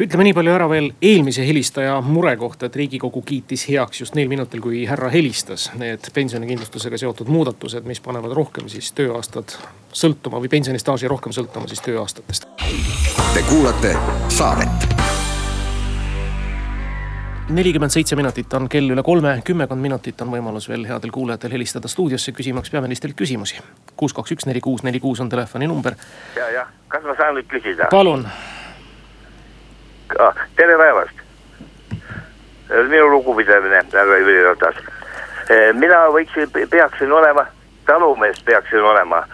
ütleme 0.00 0.24
nii 0.24 0.34
palju 0.36 0.52
ära 0.54 0.66
veel 0.70 0.90
eelmise 1.04 1.44
helistaja 1.44 1.98
mure 2.04 2.32
kohta, 2.40 2.70
et 2.70 2.76
riigikogu 2.80 3.20
kiitis 3.26 3.66
heaks 3.68 4.00
just 4.00 4.16
neil 4.16 4.30
minutil, 4.32 4.62
kui 4.64 4.84
härra 4.88 5.10
helistas, 5.12 5.68
need 5.80 6.08
pensionikindlustusega 6.14 7.00
seotud 7.00 7.28
muudatused, 7.28 7.84
mis 7.88 8.00
panevad 8.00 8.32
rohkem 8.36 8.68
siis 8.72 8.92
tööaastad 8.96 9.58
sõltuma 9.92 10.40
või 10.40 10.52
pensionistaaži 10.52 11.10
rohkem 11.10 11.34
sõltuma 11.36 11.68
siis 11.68 11.84
tööaastatest. 11.84 12.48
Te 13.34 13.44
kuulate 13.48 13.92
saadet 14.32 14.88
nelikümmend 17.50 17.90
seitse 17.90 18.14
minutit 18.16 18.52
on 18.54 18.68
kell 18.70 18.92
üle 18.94 19.02
kolme, 19.02 19.32
kümmekond 19.44 19.82
minutit 19.82 20.20
on 20.22 20.30
võimalus 20.30 20.68
veel 20.70 20.84
headel 20.86 21.10
kuulajatel 21.10 21.50
helistada 21.56 21.90
stuudiosse 21.90 22.32
küsimaks 22.32 22.70
peaministrilt 22.70 23.18
küsimusi. 23.18 23.58
kuus, 23.96 24.14
kaks, 24.14 24.32
üks, 24.36 24.46
neli, 24.46 24.62
kuus, 24.62 24.84
neli, 24.86 25.00
kuus 25.00 25.20
on 25.20 25.28
telefoninumber. 25.28 25.98
ja, 26.36 26.48
jah, 26.54 26.72
kas 26.88 27.04
ma 27.04 27.18
saan 27.18 27.34
nüüd 27.34 27.50
küsida? 27.50 27.90
palun 27.90 28.28
Ah, 30.18 30.34
tere 30.56 30.76
päevast. 30.76 31.14
minu 32.88 33.10
lugupidamine, 33.10 33.82
härra 33.92 34.18
Jüri 34.18 34.42
Ratas. 34.44 34.74
Eh, 35.50 35.72
mina 35.74 36.06
võiksin, 36.10 36.50
peaksin 36.70 37.12
olema, 37.12 37.46
talumees 37.86 38.42
peaksin 38.44 38.82
olema. 38.82 39.24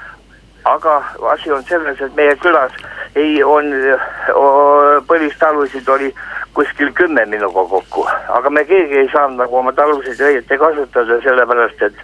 aga 0.65 1.03
asi 1.31 1.53
on 1.53 1.63
selles, 1.63 2.01
et 2.01 2.15
meie 2.17 2.35
külas 2.37 2.73
ei, 3.15 3.43
on, 3.45 3.69
põlistalusid 5.07 5.89
oli 5.89 6.15
kuskil 6.55 6.91
kümme 6.93 7.25
minuga 7.27 7.63
kokku, 7.71 8.07
aga 8.29 8.51
me 8.51 8.65
keegi 8.65 8.99
ei 8.99 9.09
saanud 9.13 9.39
nagu 9.39 9.57
oma 9.57 9.73
talusid 9.73 10.21
õieti 10.21 10.59
kasutada, 10.59 11.21
sellepärast 11.23 11.83
et 11.87 12.03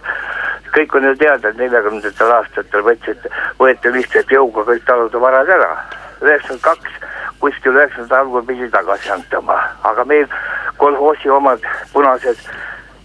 kõik 0.77 0.95
on 0.95 1.09
ju 1.09 1.15
teada, 1.19 1.49
et 1.49 1.59
neljakümnendatel 1.59 2.31
aastatel 2.37 2.87
võtsid, 2.87 3.27
võeti 3.59 3.91
lihtsalt 3.91 4.31
jõuga 4.31 4.63
kõik 4.71 4.87
talude 4.87 5.19
varad 5.19 5.49
ära. 5.49 5.73
üheksakümmend 6.21 6.63
kaks 6.63 7.02
kuskil 7.43 7.75
üheksakümnendate 7.75 8.19
algul 8.21 8.45
pidi 8.47 8.69
tagasi 8.71 9.11
antama, 9.11 9.57
aga 9.83 10.05
meil 10.07 10.27
kolhoosi 10.77 11.31
omad 11.31 11.65
punased, 11.93 12.39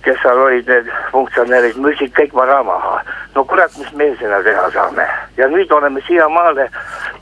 kes 0.04 0.20
seal 0.22 0.38
olid, 0.44 0.68
need 0.70 0.90
funktsionäärid, 1.12 1.78
müüsid 1.82 2.12
kõik 2.16 2.34
vara 2.34 2.60
maha. 2.62 3.00
no 3.34 3.44
kurat, 3.44 3.74
mis 3.78 3.90
me 3.98 4.06
sinna 4.18 4.38
teha 4.42 4.68
saame? 4.74 5.06
Ja 5.36 5.48
nüüd 5.50 5.70
oleme 5.74 6.00
siiamaale, 6.06 6.68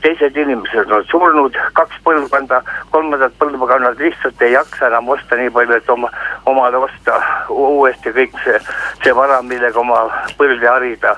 teised 0.01 0.37
inimesed 0.37 0.91
on 0.93 1.03
surnud, 1.11 1.57
kaks 1.77 1.97
põlvkonda, 2.05 2.61
kolmandat 2.93 3.33
põlvkonnad 3.41 3.99
lihtsalt 4.01 4.41
ei 4.41 4.53
jaksa 4.53 4.87
enam 4.91 5.09
osta 5.13 5.41
nii 5.41 5.49
palju, 5.57 5.77
et 5.77 5.89
oma, 5.89 6.11
omale 6.45 6.83
osta 6.87 7.17
uuesti 7.49 8.13
kõik 8.19 8.37
see, 8.45 8.61
see 9.03 9.15
vara, 9.15 9.41
millega 9.41 9.81
oma 9.81 10.05
põlve 10.37 10.69
harida. 10.69 11.17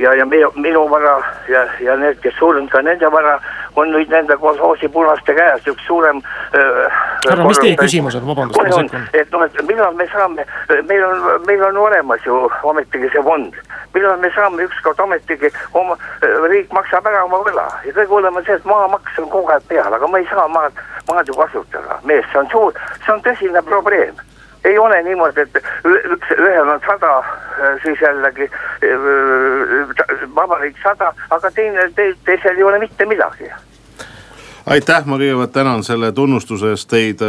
Ja, 0.00 0.14
ja 0.16 0.24
meie, 0.24 0.46
minu 0.56 0.86
vara 0.88 1.18
ja, 1.52 1.66
ja 1.84 1.98
need, 2.00 2.22
kes 2.24 2.38
surnud, 2.38 2.70
ka 2.72 2.80
nende 2.80 3.10
vara 3.12 3.36
on 3.76 3.92
nüüd 3.92 4.10
nende 4.12 4.36
kolhoosi 4.36 4.88
punaste 4.88 5.34
käes 5.34 5.66
üks 5.66 5.84
suurem 5.86 6.22
äh,. 6.54 7.02
härra, 7.28 7.44
mis 7.48 7.60
teie 7.62 7.76
küsimus 7.76 8.16
on, 8.18 8.26
vabandust, 8.26 8.60
ma 8.62 8.80
sekkun. 8.80 9.06
et 9.12 9.30
noh, 9.32 9.44
et 9.46 9.62
millal 9.68 9.94
me 9.98 10.08
saame, 10.12 10.46
meil 10.88 11.04
on, 11.06 11.28
meil 11.46 11.64
on 11.68 11.80
olemas 11.86 12.26
ju 12.26 12.40
ometigi 12.62 13.10
see 13.14 13.22
fond. 13.28 13.54
millal 13.94 14.18
me 14.20 14.32
saame 14.34 14.66
ükskord 14.68 15.00
ometigi 15.06 15.52
oma, 15.72 15.96
riik 16.52 16.72
maksab 16.72 17.06
ära 17.06 17.24
oma 17.28 17.42
võla 17.46 17.68
ja 17.86 17.94
kõige 17.94 18.10
hullem 18.12 18.36
on 18.36 18.48
see, 18.48 18.58
et 18.60 18.68
maamaks 18.68 19.22
on 19.22 19.30
kogu 19.32 19.54
aeg 19.54 19.64
peal, 19.68 19.94
aga 19.94 20.10
ma 20.10 20.20
ei 20.20 20.28
saa 20.30 20.48
maad, 20.48 20.84
maad 21.08 21.28
ju 21.28 21.38
kasutada. 21.38 22.00
mees, 22.04 22.28
see 22.32 22.44
on 22.44 22.52
suur, 22.52 22.84
see 23.06 23.14
on 23.14 23.24
tõsine 23.24 23.64
probleem 23.70 24.20
ei 24.64 24.78
ole 24.78 25.02
niimoodi, 25.02 25.40
et 25.40 25.56
üks, 25.84 26.32
ühel 26.38 26.68
on 26.74 26.80
sada, 26.86 27.12
siis 27.82 28.00
jällegi 28.00 28.48
vabariik 30.34 30.78
sada, 30.82 31.12
aga 31.30 31.50
teine 31.50 31.90
te,, 31.96 32.12
teisel 32.24 32.56
ei 32.56 32.64
ole 32.64 32.78
mitte 32.78 33.06
midagi. 33.06 33.50
aitäh, 34.66 35.06
ma 35.06 35.18
kõigepealt 35.18 35.52
tänan 35.52 35.84
selle 35.84 36.12
tunnustuse 36.12 36.74
eest 36.74 36.90
teid 36.90 37.22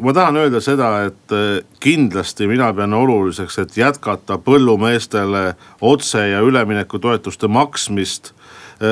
ma 0.00 0.12
tahan 0.12 0.36
öelda 0.36 0.60
seda, 0.62 0.90
et 1.06 1.34
kindlasti 1.80 2.48
mina 2.50 2.72
pean 2.74 2.94
oluliseks, 2.94 3.58
et 3.62 3.76
jätkata 3.78 4.40
põllumeestele 4.42 5.54
otse 5.80 6.28
ja 6.28 6.40
üleminekutoetuste 6.40 7.48
maksmist. 7.48 8.34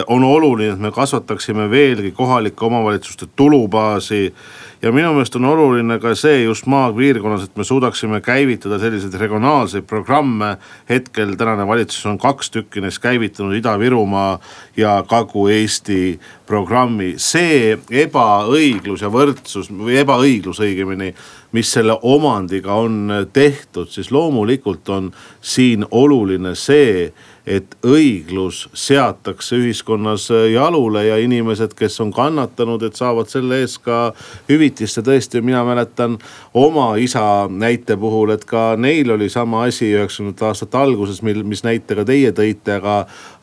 on 0.07 0.25
oluline, 0.25 0.73
et 0.73 0.79
me 0.79 0.91
kasvataksime 0.93 1.71
veelgi 1.71 2.11
kohalike 2.13 2.65
omavalitsuste 2.65 3.27
tulubaasi 3.37 4.35
ja 4.83 4.93
minu 4.93 5.11
meelest 5.13 5.37
on 5.37 5.45
oluline 5.45 5.99
ka 5.99 6.15
see 6.15 6.43
just 6.45 6.67
maapiirkonnas, 6.71 7.49
et 7.49 7.57
me 7.57 7.65
suudaksime 7.65 8.21
käivitada 8.21 8.79
selliseid 8.79 9.15
regionaalseid 9.15 9.87
programme. 9.87 10.57
hetkel 10.89 11.35
tänane 11.37 11.67
valitsus 11.67 12.07
on 12.07 12.19
kaks 12.19 12.51
tükki 12.51 12.81
neist 12.81 13.03
käivitanud 13.03 13.55
Ida-Virumaa 13.55 14.39
ja 14.77 15.05
Kagu-Eesti 15.07 16.21
programmi. 16.47 17.15
see 17.17 17.79
ebaõiglus 17.91 19.03
ja 19.03 19.09
võrdsus 19.09 19.71
või 19.71 19.99
ebaõiglus 19.99 20.61
õigemini 20.61 21.15
mis 21.53 21.73
selle 21.73 21.99
omandiga 22.03 22.75
on 22.75 23.09
tehtud, 23.33 23.89
siis 23.89 24.11
loomulikult 24.13 24.89
on 24.89 25.13
siin 25.41 25.87
oluline 25.91 26.55
see 26.55 27.13
et 27.49 27.77
õiglus 27.87 28.67
seatakse 28.77 29.57
ühiskonnas 29.57 30.29
jalule 30.53 31.05
ja 31.07 31.17
inimesed, 31.23 31.73
kes 31.79 32.01
on 32.05 32.13
kannatanud, 32.13 32.83
et 32.85 32.99
saavad 32.99 33.31
selle 33.31 33.63
eest 33.63 33.81
ka 33.87 34.13
hüvitist 34.51 35.01
ja 35.01 35.05
tõesti, 35.07 35.41
mina 35.45 35.63
mäletan 35.65 36.19
oma 36.55 36.91
isa 37.01 37.49
näite 37.49 37.97
puhul, 37.97 38.35
et 38.35 38.45
ka 38.49 38.75
neil 38.77 39.15
oli 39.17 39.31
sama 39.33 39.65
asi 39.69 39.89
üheksakümnendate 39.95 40.49
aastate 40.51 40.81
alguses, 40.81 41.23
mil, 41.25 41.43
mis 41.49 41.65
näite 41.65 41.97
ka 41.97 42.05
teie 42.09 42.33
tõite, 42.37 42.77
aga, 42.79 42.99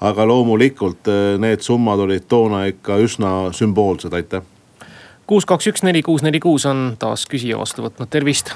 aga 0.06 0.28
loomulikult 0.30 1.10
eh, 1.10 1.24
need 1.42 1.66
summad 1.66 2.06
olid 2.06 2.28
toona 2.30 2.66
ikka 2.70 3.00
üsna 3.02 3.32
sümboolsed, 3.58 4.14
aitäh. 4.14 4.46
kuus, 5.26 5.48
kaks, 5.50 5.72
üks, 5.74 5.86
neli, 5.88 6.04
kuus, 6.06 6.22
neli, 6.26 6.40
kuus 6.40 6.68
on 6.70 6.92
taas 7.02 7.26
küsija 7.30 7.58
vastu 7.58 7.88
võtnud, 7.88 8.12
tervist. 8.12 8.54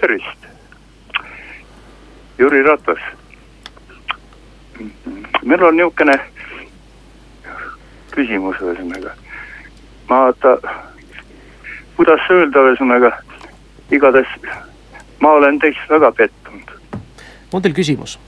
tervist. 0.00 0.36
Jüri 2.38 2.60
Ratas 2.62 3.00
meil 5.44 5.64
on 5.64 5.76
niisugune 5.76 6.18
küsimus 8.14 8.56
ühesõnaga. 8.62 9.12
vaata, 10.08 10.56
kuidas 11.96 12.30
öelda 12.30 12.64
ühesõnaga, 12.70 13.12
igatahes 13.90 14.32
ma 15.20 15.32
olen 15.38 15.58
teist 15.58 15.90
väga 15.90 16.12
pettunud. 16.12 16.74
on 17.52 17.62
teil 17.62 17.74
küsimus? 17.74 18.18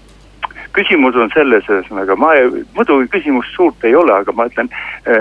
küsimus 0.73 1.17
on 1.17 1.31
selles 1.35 1.67
ühesõnaga, 1.69 2.17
ma 2.17 2.35
ei, 2.35 2.65
muidugi 2.75 3.09
küsimust 3.09 3.55
suurt 3.57 3.85
ei 3.85 3.95
ole, 3.97 4.13
aga 4.13 4.33
ma 4.33 4.47
ütlen, 4.47 4.71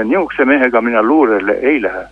nihukese 0.06 0.46
mehega 0.46 0.82
mina 0.82 1.04
luurele 1.04 1.58
ei 1.62 1.82
lähe 1.82 2.06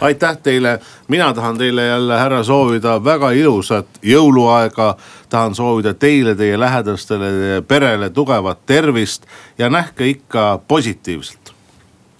aitäh 0.00 0.38
teile, 0.42 0.78
mina 1.08 1.34
tahan 1.34 1.58
teile 1.58 1.86
jälle 1.86 2.18
härra 2.18 2.42
soovida 2.42 3.04
väga 3.04 3.30
ilusat 3.30 3.86
jõuluaega. 4.02 4.94
tahan 5.28 5.54
soovida 5.54 5.94
teile, 5.94 6.34
teie 6.34 6.58
lähedastele, 6.60 7.30
teie 7.30 7.62
perele 7.62 8.10
tugevat 8.10 8.66
tervist 8.66 9.26
ja 9.58 9.70
nähke 9.70 10.06
ikka 10.06 10.60
positiivselt. 10.68 11.54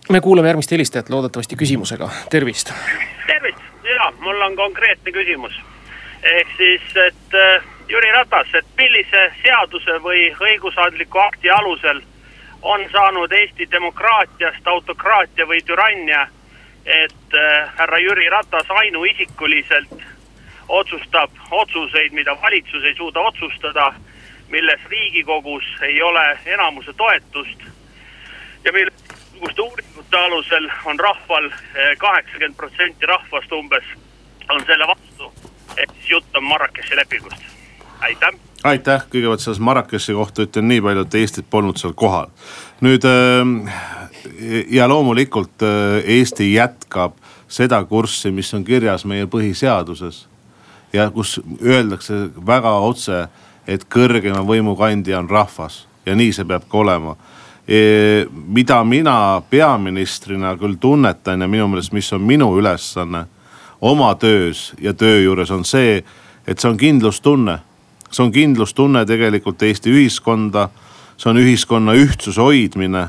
me 0.09 0.21
kuulame 0.21 0.49
järgmist 0.49 0.71
helistajat 0.71 1.11
loodetavasti 1.11 1.57
küsimusega, 1.57 2.11
tervist. 2.31 2.73
tervist, 3.27 3.59
ja 3.85 4.13
mul 4.21 4.41
on 4.41 4.57
konkreetne 4.57 5.13
küsimus. 5.13 5.53
ehk 6.23 6.49
siis, 6.57 6.83
et 7.07 7.35
äh, 7.35 7.63
Jüri 7.89 8.13
Ratas, 8.13 8.55
et 8.55 8.67
millise 8.79 9.33
seaduse 9.43 10.03
või 10.03 10.35
õigusandliku 10.41 11.19
akti 11.19 11.51
alusel 11.51 12.03
on 12.63 12.81
saanud 12.93 13.33
Eesti 13.33 13.71
demokraatiast 13.71 14.67
autokraatia 14.67 15.47
või 15.47 15.63
türannia 15.67 16.27
et 16.87 17.35
äh, 17.35 17.71
härra 17.77 17.99
Jüri 17.99 18.31
Ratas 18.31 18.71
ainuisikuliselt 18.71 19.91
otsustab 20.69 21.31
otsuseid, 21.51 22.13
mida 22.13 22.37
valitsus 22.43 22.85
ei 22.85 22.95
suuda 22.95 23.21
otsustada, 23.21 23.93
milles 24.49 24.81
riigikogus 24.89 25.65
ei 25.83 26.03
ole 26.03 26.39
enamuse 26.47 26.93
toetust 26.93 27.67
ja 28.65 28.73
millesuguste 28.73 29.63
uuringute 29.63 30.17
alusel 30.17 30.71
on 30.85 30.99
rahval 31.01 31.51
äh, 31.51 31.97
kaheksakümmend 31.99 32.57
protsenti 32.57 33.07
rahvast 33.07 33.53
umbes 33.53 33.85
on 34.49 34.63
selle 34.67 34.87
vastu. 34.87 35.33
ehk 35.77 35.91
siis 35.93 36.11
jutt 36.11 36.37
on 36.37 36.45
Marrakechi 36.45 36.97
lepingust, 36.97 37.43
aitäh 38.01 38.39
aitäh, 38.65 39.05
kõigepealt 39.11 39.43
selles 39.43 39.61
Marrakechi 39.61 40.15
kohta 40.17 40.47
ütlen 40.47 40.69
nii 40.71 40.81
palju, 40.83 41.05
et 41.07 41.15
Eestit 41.15 41.51
polnud 41.51 41.79
seal 41.79 41.95
kohal. 41.95 42.31
nüüd 42.81 43.05
äh, 43.05 43.96
ja 44.69 44.89
loomulikult 44.89 45.63
äh, 45.63 46.03
Eesti 46.05 46.53
jätkab 46.55 47.13
seda 47.49 47.85
kurssi, 47.85 48.31
mis 48.31 48.55
on 48.55 48.65
kirjas 48.65 49.05
meie 49.05 49.27
põhiseaduses. 49.27 50.27
ja 50.93 51.11
kus 51.11 51.41
öeldakse 51.63 52.15
väga 52.47 52.71
otse, 52.71 53.27
et 53.67 53.85
kõrgema 53.91 54.41
võimukandja 54.47 55.19
on 55.19 55.31
rahvas 55.31 55.87
ja 56.07 56.15
nii 56.15 56.33
see 56.33 56.45
peab 56.45 56.69
ka 56.71 56.79
olema 56.79 57.17
e,. 57.69 58.27
mida 58.47 58.85
mina 58.85 59.43
peaministrina 59.51 60.57
küll 60.57 60.79
tunnetan 60.81 61.41
ja 61.41 61.49
minu 61.49 61.69
meelest, 61.69 61.93
mis 61.93 62.13
on 62.13 62.23
minu 62.23 62.53
ülesanne 62.59 63.27
oma 63.81 64.15
töös 64.15 64.73
ja 64.81 64.95
töö 64.95 65.21
juures 65.21 65.51
on 65.51 65.65
see, 65.65 66.05
et 66.47 66.59
see 66.59 66.71
on 66.71 66.77
kindlustunne. 66.77 67.59
see 68.11 68.25
on 68.25 68.33
kindlustunne 68.33 69.05
tegelikult 69.07 69.63
Eesti 69.63 69.91
ühiskonda, 69.91 70.69
see 71.17 71.31
on 71.31 71.39
ühiskonna 71.43 71.95
ühtsuse 71.95 72.41
hoidmine 72.41 73.09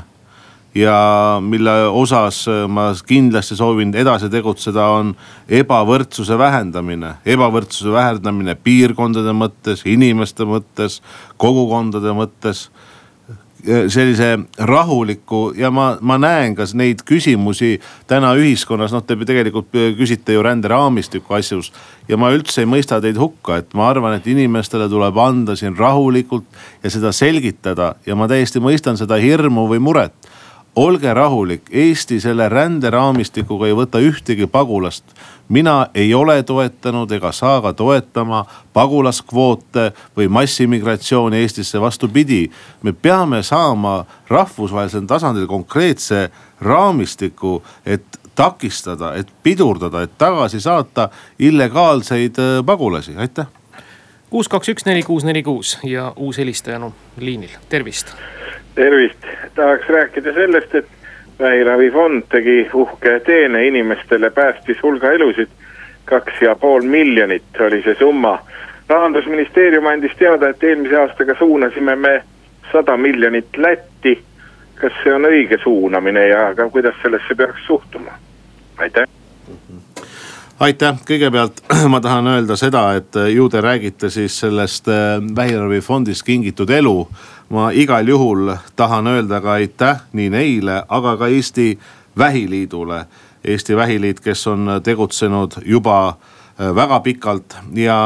ja 0.74 1.38
mille 1.40 1.72
osas 1.88 2.42
äh, 2.48 2.66
ma 2.68 2.90
kindlasti 3.06 3.56
soovin 3.56 3.94
edasi 3.94 4.28
tegutseda, 4.30 4.86
on 5.00 5.14
ebavõrdsuse 5.48 6.38
vähendamine. 6.38 7.14
ebavõrdsuse 7.26 7.92
vähendamine 7.92 8.54
piirkondade 8.54 9.32
mõttes, 9.32 9.86
inimeste 9.86 10.44
mõttes, 10.44 11.00
kogukondade 11.36 12.12
mõttes 12.16 12.68
sellise 13.88 14.38
rahuliku 14.58 15.52
ja 15.56 15.70
ma, 15.70 15.96
ma 16.00 16.18
näen 16.18 16.54
ka 16.54 16.64
neid 16.78 17.02
küsimusi 17.06 17.78
täna 18.06 18.30
ühiskonnas, 18.38 18.92
noh, 18.94 19.02
te 19.02 19.16
tegelikult 19.26 19.74
küsite 19.98 20.36
ju 20.36 20.42
ränderaamistiku 20.46 21.34
asjus. 21.34 21.72
ja 22.08 22.16
ma 22.16 22.30
üldse 22.32 22.62
ei 22.62 22.70
mõista 22.70 23.00
teid 23.02 23.18
hukka, 23.18 23.58
et 23.58 23.74
ma 23.74 23.88
arvan, 23.90 24.14
et 24.14 24.26
inimestele 24.26 24.88
tuleb 24.88 25.18
anda 25.18 25.56
siin 25.56 25.76
rahulikult 25.76 26.46
ja 26.82 26.90
seda 26.90 27.12
selgitada 27.12 27.94
ja 28.06 28.14
ma 28.14 28.28
täiesti 28.28 28.62
mõistan 28.62 28.96
seda 28.96 29.18
hirmu 29.18 29.66
või 29.68 29.82
muret 29.82 30.14
olge 30.78 31.14
rahulik, 31.14 31.62
Eesti 31.70 32.20
selle 32.20 32.46
ränderaamistikuga 32.48 33.66
ei 33.66 33.74
võta 33.74 33.98
ühtegi 33.98 34.46
pagulast. 34.46 35.04
mina 35.48 35.86
ei 35.94 36.14
ole 36.14 36.42
toetanud 36.42 37.12
ega 37.12 37.32
saa 37.32 37.60
ka 37.64 37.72
toetama 37.72 38.44
pagulaskvoote 38.72 39.92
või 40.16 40.28
massiimmigratsiooni 40.28 41.36
Eestisse, 41.36 41.80
vastupidi. 41.80 42.50
me 42.82 42.92
peame 42.92 43.42
saama 43.42 44.04
rahvusvahelisel 44.28 45.06
tasandil 45.06 45.46
konkreetse 45.46 46.30
raamistiku, 46.60 47.62
et 47.86 48.04
takistada, 48.34 49.14
et 49.14 49.28
pidurdada, 49.42 50.02
et 50.02 50.18
tagasi 50.18 50.60
saata 50.60 51.08
illegaalseid 51.38 52.38
äh, 52.38 52.64
pagulasi, 52.66 53.16
aitäh. 53.16 53.46
kuus, 54.30 54.48
kaks, 54.48 54.68
üks, 54.68 54.86
neli, 54.86 55.02
kuus, 55.02 55.24
neli, 55.24 55.42
kuus 55.42 55.78
ja 55.82 56.12
uus 56.16 56.38
helistaja 56.38 56.78
on 56.78 56.94
liinil, 57.16 57.58
tervist 57.68 58.14
tervist, 58.78 59.26
tahaks 59.54 59.88
rääkida 59.88 60.32
sellest, 60.32 60.74
et 60.74 60.86
vähiravifond 61.40 62.28
tegi 62.30 62.68
uhke 62.74 63.20
teene 63.26 63.64
inimestele, 63.66 64.30
päästis 64.30 64.82
hulga 64.82 65.12
elusid. 65.12 65.48
kaks 66.04 66.40
ja 66.40 66.54
pool 66.54 66.82
miljonit 66.82 67.60
oli 67.60 67.82
see 67.82 67.94
summa. 67.98 68.38
rahandusministeerium 68.88 69.86
andis 69.86 70.14
teada, 70.18 70.48
et 70.48 70.62
eelmise 70.62 70.96
aastaga 70.96 71.34
suunasime 71.38 71.96
me 71.96 72.22
sada 72.72 72.96
miljonit 72.96 73.56
Lätti. 73.56 74.22
kas 74.74 74.92
see 75.02 75.14
on 75.14 75.26
õige 75.26 75.58
suunamine 75.62 76.28
ja 76.28 76.54
ka 76.54 76.70
kuidas 76.70 76.94
sellesse 77.02 77.34
peaks 77.34 77.66
suhtuma? 77.66 78.12
aitäh 78.78 79.04
aitäh, 80.60 81.02
kõigepealt 81.10 81.62
ma 81.92 82.00
tahan 82.00 82.26
öelda 82.26 82.56
seda, 82.56 82.92
et 82.94 83.18
ju 83.34 83.48
te 83.48 83.60
räägite 83.60 84.10
siis 84.10 84.38
sellest 84.40 84.88
äh, 84.88 85.18
vähiravifondist 85.36 86.22
kingitud 86.22 86.70
elu 86.70 87.08
ma 87.48 87.70
igal 87.72 88.08
juhul 88.08 88.56
tahan 88.76 89.06
öelda 89.06 89.40
ka 89.40 89.52
aitäh 89.52 90.00
nii 90.12 90.30
neile, 90.30 90.82
aga 90.88 91.16
ka 91.16 91.26
Eesti 91.26 91.78
Vähiliidule. 92.18 93.06
Eesti 93.44 93.76
Vähiliit, 93.76 94.20
kes 94.20 94.46
on 94.46 94.80
tegutsenud 94.82 95.52
juba 95.64 96.08
äh, 96.08 96.74
väga 96.74 97.00
pikalt 97.00 97.56
ja 97.74 97.98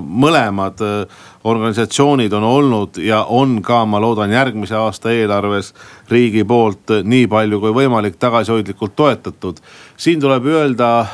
mõlemad 0.00 0.80
äh, 0.80 1.18
organisatsioonid 1.46 2.32
on 2.32 2.44
olnud 2.44 2.98
ja 2.98 3.22
on 3.28 3.62
ka, 3.62 3.84
ma 3.86 4.00
loodan, 4.00 4.32
järgmise 4.32 4.74
aasta 4.76 5.12
eelarves 5.14 5.72
riigi 6.10 6.44
poolt 6.44 6.90
nii 7.04 7.26
palju 7.30 7.60
kui 7.62 7.74
võimalik 7.74 8.18
tagasihoidlikult 8.18 8.96
toetatud. 8.96 9.60
siin 9.96 10.20
tuleb 10.20 10.46
öelda 10.46 10.90
äh, 11.00 11.08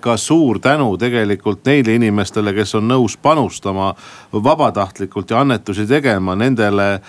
ka 0.00 0.16
suur 0.16 0.58
tänu 0.58 0.96
tegelikult 0.98 1.66
neile 1.66 1.94
inimestele, 1.94 2.54
kes 2.54 2.74
on 2.78 2.88
nõus 2.88 3.18
panustama 3.22 3.94
vabatahtlikult 4.32 5.30
ja 5.30 5.40
annetusi 5.40 5.86
tegema 5.86 6.34
nendele 6.34 7.00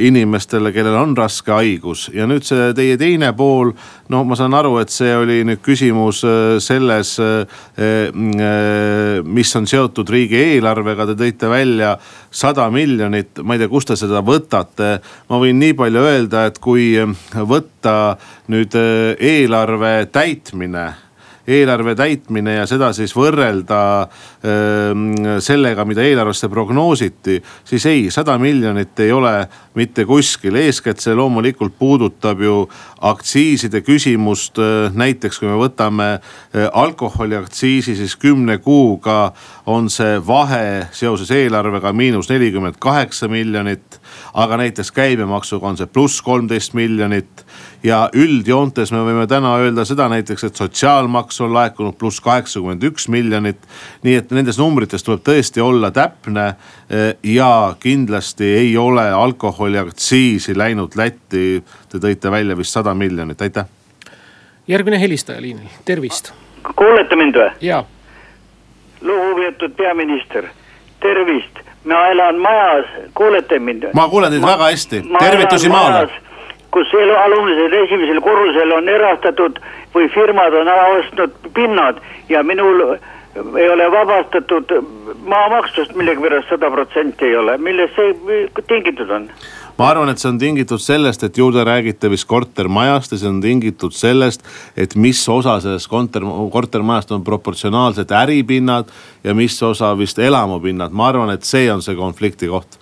inimestele, 0.00 0.72
kellel 0.72 0.96
on 0.96 1.16
raske 1.16 1.52
haigus 1.52 2.06
ja 2.14 2.24
nüüd 2.28 2.46
see 2.46 2.70
teie 2.76 2.96
teine 3.00 3.32
pool. 3.36 3.72
no 4.08 4.22
ma 4.24 4.36
saan 4.38 4.54
aru, 4.56 4.78
et 4.80 4.92
see 4.92 5.10
oli 5.16 5.42
nüüd 5.44 5.60
küsimus 5.64 6.22
äh, 6.24 6.56
selles, 6.62 7.16
äh, 7.20 8.12
mis 9.24 9.54
on 9.56 9.66
seotud 9.68 10.08
riigieelarvega, 10.08 11.10
te 11.10 11.18
tõite 11.18 11.50
välja 11.52 11.96
sada 12.30 12.68
miljonit, 12.72 13.42
ma 13.42 13.56
ei 13.56 13.62
tea, 13.62 13.72
kust 13.72 13.92
te 13.92 13.98
seda 14.00 14.22
võtate. 14.24 14.98
ma 15.28 15.42
võin 15.42 15.60
nii 15.60 15.76
palju 15.76 16.06
öelda, 16.12 16.46
et 16.48 16.58
kui 16.62 16.94
võtta 17.34 18.16
nüüd 18.48 18.74
eelarve 18.78 20.08
täitmine 20.12 20.88
eelarve 21.48 21.94
täitmine 21.96 22.58
ja 22.58 22.66
seda 22.68 22.90
siis 22.96 23.14
võrrelda 23.16 23.80
äh, 24.04 25.38
sellega, 25.44 25.86
mida 25.88 26.04
eelarvesse 26.04 26.48
prognoositi. 26.52 27.40
siis 27.64 27.86
ei, 27.86 28.10
sada 28.10 28.38
miljonit 28.38 29.00
ei 29.00 29.12
ole 29.12 29.48
mitte 29.78 30.04
kuskil, 30.04 30.58
eeskätt 30.58 31.00
see 31.00 31.14
loomulikult 31.16 31.78
puudutab 31.78 32.42
ju 32.42 32.68
aktsiiside 33.00 33.80
küsimust. 33.86 34.58
Äh, 34.60 34.92
näiteks 34.94 35.40
kui 35.40 35.48
me 35.48 35.56
võtame 35.60 36.08
äh, 36.18 36.68
alkoholiaktsiisi, 36.72 37.96
siis 37.96 38.16
kümne 38.16 38.58
kuuga 38.58 39.32
on 39.66 39.88
see 39.92 40.18
vahe 40.26 40.88
seoses 40.92 41.30
eelarvega 41.34 41.92
miinus 41.92 42.28
nelikümmend 42.32 42.80
kaheksa 42.80 43.28
miljonit. 43.28 44.00
Aga 44.34 44.56
näiteks 44.60 44.90
käibemaksuga 44.92 45.68
on 45.68 45.76
see 45.76 45.86
pluss 45.86 46.22
kolmteist 46.22 46.74
miljonit 46.74 47.44
ja 47.82 48.08
üldjoontes 48.14 48.92
me 48.92 49.02
võime 49.06 49.26
täna 49.30 49.54
öelda 49.62 49.84
seda 49.88 50.08
näiteks, 50.10 50.44
et 50.44 50.60
sotsiaalmaks 50.60 51.40
on 51.44 51.54
laekunud 51.54 51.96
pluss 51.98 52.20
kaheksakümmend 52.24 52.84
üks 52.90 53.08
miljonit. 53.08 53.58
nii 54.02 54.14
et 54.18 54.30
nendes 54.30 54.58
numbrites 54.58 55.04
tuleb 55.04 55.22
tõesti 55.26 55.62
olla 55.62 55.90
täpne 55.90 56.46
eh, 56.48 57.14
ja 57.22 57.74
kindlasti 57.80 58.44
ei 58.44 58.76
ole 58.76 59.10
alkoholiaktsiisi 59.10 60.58
läinud 60.58 60.96
Lätti. 60.96 61.62
Te 61.88 61.98
tõite 61.98 62.30
välja 62.30 62.56
vist 62.56 62.72
sada 62.72 62.94
miljonit, 62.94 63.42
aitäh. 63.42 63.66
järgmine 64.68 65.00
helistaja 65.00 65.42
liinil, 65.42 65.68
tervist. 65.84 66.32
kuulete 66.76 67.16
mind 67.16 67.36
või? 67.36 67.50
jaa. 67.60 67.84
lugupeetud 69.00 69.76
peaminister 69.76 70.48
tervist, 71.00 71.58
ma 71.88 72.06
elan 72.12 72.40
majas, 72.44 72.88
kuulete 73.14 73.58
mind? 73.58 73.90
ma 73.94 74.08
kuulen 74.08 74.34
teid 74.34 74.46
väga 74.46 74.72
hästi, 74.72 75.02
ma 75.08 75.22
tervitusi 75.24 75.68
maale 75.72 76.08
kus 76.70 76.90
elu 76.94 77.14
alumisel 77.16 77.72
esimesel 77.82 78.20
korrusel 78.20 78.72
on 78.76 78.88
erastatud 78.92 79.60
või 79.94 80.08
firmad 80.12 80.54
on 80.54 80.68
ära 80.68 80.88
ostnud 80.98 81.38
pinnad 81.56 82.00
ja 82.28 82.42
minul 82.44 82.82
ei 83.58 83.68
ole 83.68 83.86
vabastatud 83.92 84.74
maamaksust 85.24 85.94
millegipärast 85.96 86.52
sada 86.52 86.70
protsenti 86.70 87.30
ei 87.30 87.36
ole, 87.36 87.56
millest 87.58 87.96
see 87.96 88.44
tingitud 88.68 89.10
on? 89.10 89.28
Ma 89.78 89.90
arvan, 89.92 90.10
et 90.10 90.18
see 90.18 90.30
on 90.32 90.38
tingitud 90.40 90.82
sellest, 90.82 91.22
et 91.22 91.38
ju 91.38 91.48
te 91.54 91.62
räägite 91.66 92.10
vist 92.10 92.26
kortermajast 92.28 93.14
ja 93.14 93.20
see 93.20 93.30
on 93.30 93.40
tingitud 93.42 93.94
sellest, 93.94 94.42
et 94.76 94.96
mis 94.98 95.20
osa 95.30 95.58
sellest 95.62 95.90
korter, 95.90 96.26
kortermajast 96.52 97.14
on 97.14 97.24
proportsionaalselt 97.24 98.10
äripinnad 98.10 98.90
ja 99.24 99.34
mis 99.38 99.60
osa 99.62 99.92
vist 99.98 100.18
elamupinnad, 100.18 100.92
ma 100.92 101.08
arvan, 101.12 101.30
et 101.30 101.46
see 101.46 101.70
on 101.72 101.82
see 101.82 101.94
konflikti 101.98 102.50
koht. 102.50 102.78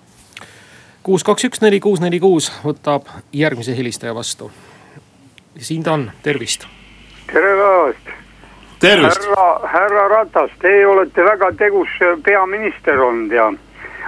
kuus, 1.03 1.23
kaks, 1.23 1.45
üks, 1.47 1.61
neli, 1.61 1.79
kuus, 1.79 2.01
neli, 2.01 2.19
kuus 2.19 2.49
võtab 2.65 3.05
järgmise 3.33 3.77
helistaja 3.77 4.15
vastu. 4.15 4.51
siin 5.59 5.83
ta 5.83 5.93
on, 5.93 6.11
tervist. 6.23 6.65
tere 7.31 7.53
päevast. 7.61 8.09
tervist. 8.79 9.29
härra, 9.29 9.69
härra 9.77 10.07
Ratas, 10.07 10.51
teie 10.61 10.87
olete 10.87 11.23
väga 11.23 11.53
tegus 11.61 12.01
peaminister 12.25 12.99
olnud 12.99 13.31
ja 13.31 13.51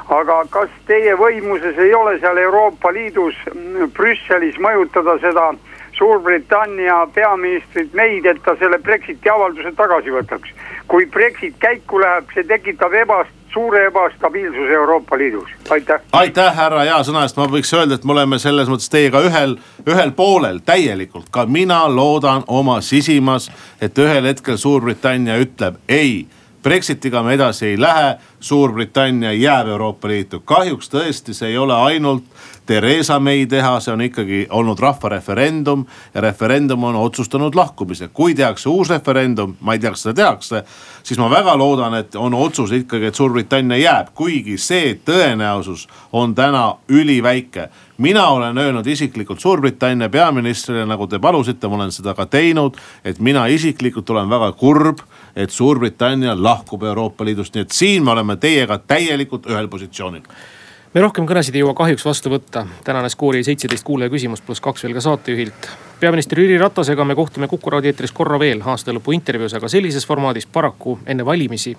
aga 0.10 0.43
kas 0.50 0.69
teie 0.88 1.15
võimuses 1.17 1.78
ei 1.78 1.93
ole 1.93 2.17
seal 2.19 2.38
Euroopa 2.38 2.91
Liidus 2.93 3.36
mm, 3.54 3.91
Brüsselis 3.95 4.58
mõjutada 4.62 5.19
seda 5.22 5.52
Suurbritannia 6.00 7.02
peaministrit 7.13 7.91
meid, 7.93 8.26
et 8.26 8.38
ta 8.45 8.54
selle 8.60 8.78
Brexiti 8.80 9.30
avalduse 9.30 9.74
tagasi 9.76 10.13
võtaks. 10.15 10.54
kui 10.88 11.06
Brexit 11.06 11.58
käiku 11.60 12.00
läheb, 12.00 12.32
see 12.34 12.45
tekitab 12.48 12.95
ebast-, 12.95 13.36
suure 13.54 13.86
ebastabiilsuse 13.86 14.74
Euroopa 14.74 15.17
Liidus, 15.17 15.50
aitäh. 15.69 16.02
aitäh, 16.12 16.56
härra 16.56 16.86
hea 16.88 16.98
sõna 17.04 17.26
eest, 17.26 17.38
ma 17.38 17.50
võiks 17.52 17.74
öelda, 17.76 18.00
et 18.00 18.06
me 18.08 18.15
oleme 18.15 18.39
selles 18.39 18.69
mõttes 18.72 18.89
teiega 18.89 19.22
ühel, 19.26 19.58
ühel 19.88 20.12
poolel 20.15 20.62
täielikult, 20.65 21.28
ka 21.32 21.45
mina 21.45 21.82
loodan 21.91 22.48
oma 22.48 22.80
sisimas, 22.82 23.50
et 23.82 23.98
ühel 23.98 24.30
hetkel 24.32 24.58
Suurbritannia 24.58 25.38
ütleb 25.43 25.82
ei 25.89 26.28
Brexitiga 26.63 27.24
me 27.24 27.34
edasi 27.34 27.65
ei 27.65 27.82
lähe, 27.82 28.17
Suurbritannia 28.39 29.32
jääb 29.34 29.67
Euroopa 29.67 30.08
Liitu. 30.08 30.39
kahjuks 30.39 30.89
tõesti, 30.89 31.34
see 31.34 31.50
ei 31.50 31.58
ole 31.58 31.74
ainult 31.74 32.24
Theresa 32.65 33.19
May 33.19 33.45
teha, 33.45 33.80
see 33.80 33.93
on 33.93 34.02
ikkagi 34.02 34.48
olnud 34.50 34.80
rahvareferendum 34.80 35.86
ja 36.13 36.22
referendum 36.22 36.84
on 36.84 36.95
otsustanud 36.95 37.56
lahkumise. 37.56 38.08
kui 38.08 38.36
tehakse 38.36 38.69
uus 38.69 38.89
referendum, 38.89 39.56
ma 39.62 39.74
ei 39.74 39.80
tea, 39.80 39.89
kas 39.89 40.02
seda 40.02 40.13
tehakse, 40.13 40.63
siis 41.04 41.19
ma 41.19 41.30
väga 41.30 41.58
loodan, 41.58 41.93
et 41.93 42.15
on 42.15 42.34
otsus 42.34 42.72
ikkagi, 42.72 43.06
et 43.06 43.15
Suurbritannia 43.15 43.78
jääb, 43.78 44.13
kuigi 44.13 44.58
see 44.58 45.00
tõenäosus 45.06 45.88
on 46.12 46.36
täna 46.36 46.76
üliväike 46.89 47.69
mina 48.00 48.28
olen 48.28 48.58
öelnud 48.58 48.88
isiklikult 48.88 49.39
Suurbritannia 49.39 50.10
peaministrile, 50.10 50.86
nagu 50.86 51.08
te 51.08 51.19
palusite, 51.19 51.67
ma 51.67 51.76
olen 51.76 51.91
seda 51.91 52.13
ka 52.15 52.26
teinud, 52.26 52.78
et 53.04 53.19
mina 53.19 53.45
isiklikult 53.52 54.10
olen 54.10 54.30
väga 54.30 54.52
kurb, 54.52 55.04
et 55.39 55.49
Suurbritannia 55.56 56.36
lahkub 56.36 56.84
Euroopa 56.84 57.25
Liidust, 57.25 57.56
nii 57.56 57.63
et 57.63 57.71
siin 57.71 58.04
me 58.04 58.12
oleme 58.12 58.36
teiega 58.36 58.78
täielikult 58.78 59.47
ühel 59.47 59.69
positsioonil 59.71 60.25
me 60.93 61.02
rohkem 61.04 61.28
kõnesid 61.30 61.54
ei 61.54 61.62
jõua 61.62 61.75
kahjuks 61.78 62.06
vastu 62.06 62.32
võtta. 62.34 62.65
tänane 62.84 63.10
skoor 63.10 63.36
jäi 63.38 63.43
seitseteist 63.45 63.86
kuulaja 63.86 64.10
küsimust 64.10 64.45
pluss 64.45 64.62
kaks 64.62 64.84
veel 64.84 64.93
ka 64.93 65.02
saatejuhilt. 65.02 65.69
peaminister 65.99 66.39
Jüri 66.39 66.58
Ratasega 66.58 67.06
me 67.06 67.15
kohtume 67.15 67.47
Kuku 67.47 67.69
raadio 67.69 67.91
eetris 67.91 68.12
korra 68.12 68.39
veel 68.39 68.62
aasta 68.65 68.91
lõpu 68.91 69.13
intervjuus, 69.13 69.54
aga 69.54 69.67
sellises 69.67 70.08
formaadis 70.08 70.47
paraku 70.47 70.99
enne 71.06 71.25
valimisi 71.25 71.78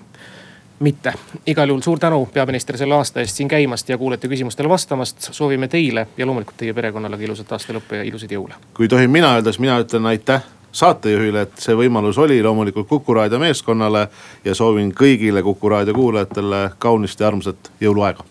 mitte. 0.79 1.13
igal 1.45 1.67
juhul 1.67 1.81
suur 1.81 1.99
tänu, 1.99 2.25
peaminister, 2.33 2.77
selle 2.77 2.95
aasta 2.95 3.19
eest 3.19 3.35
siin 3.35 3.49
käimast 3.49 3.89
ja 3.89 3.97
kuulete 3.97 4.27
küsimustele 4.27 4.69
vastamast. 4.69 5.27
soovime 5.31 5.67
teile 5.67 6.07
ja 6.17 6.25
loomulikult 6.25 6.57
teie 6.57 6.73
perekonnale 6.73 7.17
ka 7.17 7.23
ilusat 7.23 7.51
aasta 7.51 7.73
lõppu 7.73 7.95
ja 7.95 8.03
ilusaid 8.03 8.31
jõule. 8.31 8.53
kui 8.73 8.87
tohin 8.87 9.11
mina 9.11 9.35
öelda, 9.35 9.51
siis 9.51 9.59
mina 9.59 9.79
ütlen 9.79 10.05
aitäh 10.05 10.41
saatejuhile, 10.71 11.41
et 11.41 11.59
see 11.59 11.75
võimalus 11.75 12.17
oli 12.21 12.41
loomulikult 12.43 12.87
Kuku 12.87 13.13
raadio 13.13 13.39
meeskonnale 13.39 14.07
ja 14.45 14.55
soovin 14.55 14.93
kõigile 14.95 15.43
Kuku 15.43 15.69
raadio 15.69 15.93
kuulajatele 15.93 16.69
kaunist 16.79 17.19
ja 17.19 17.27
armsat 17.27 17.71
jõuluaega 17.81 18.23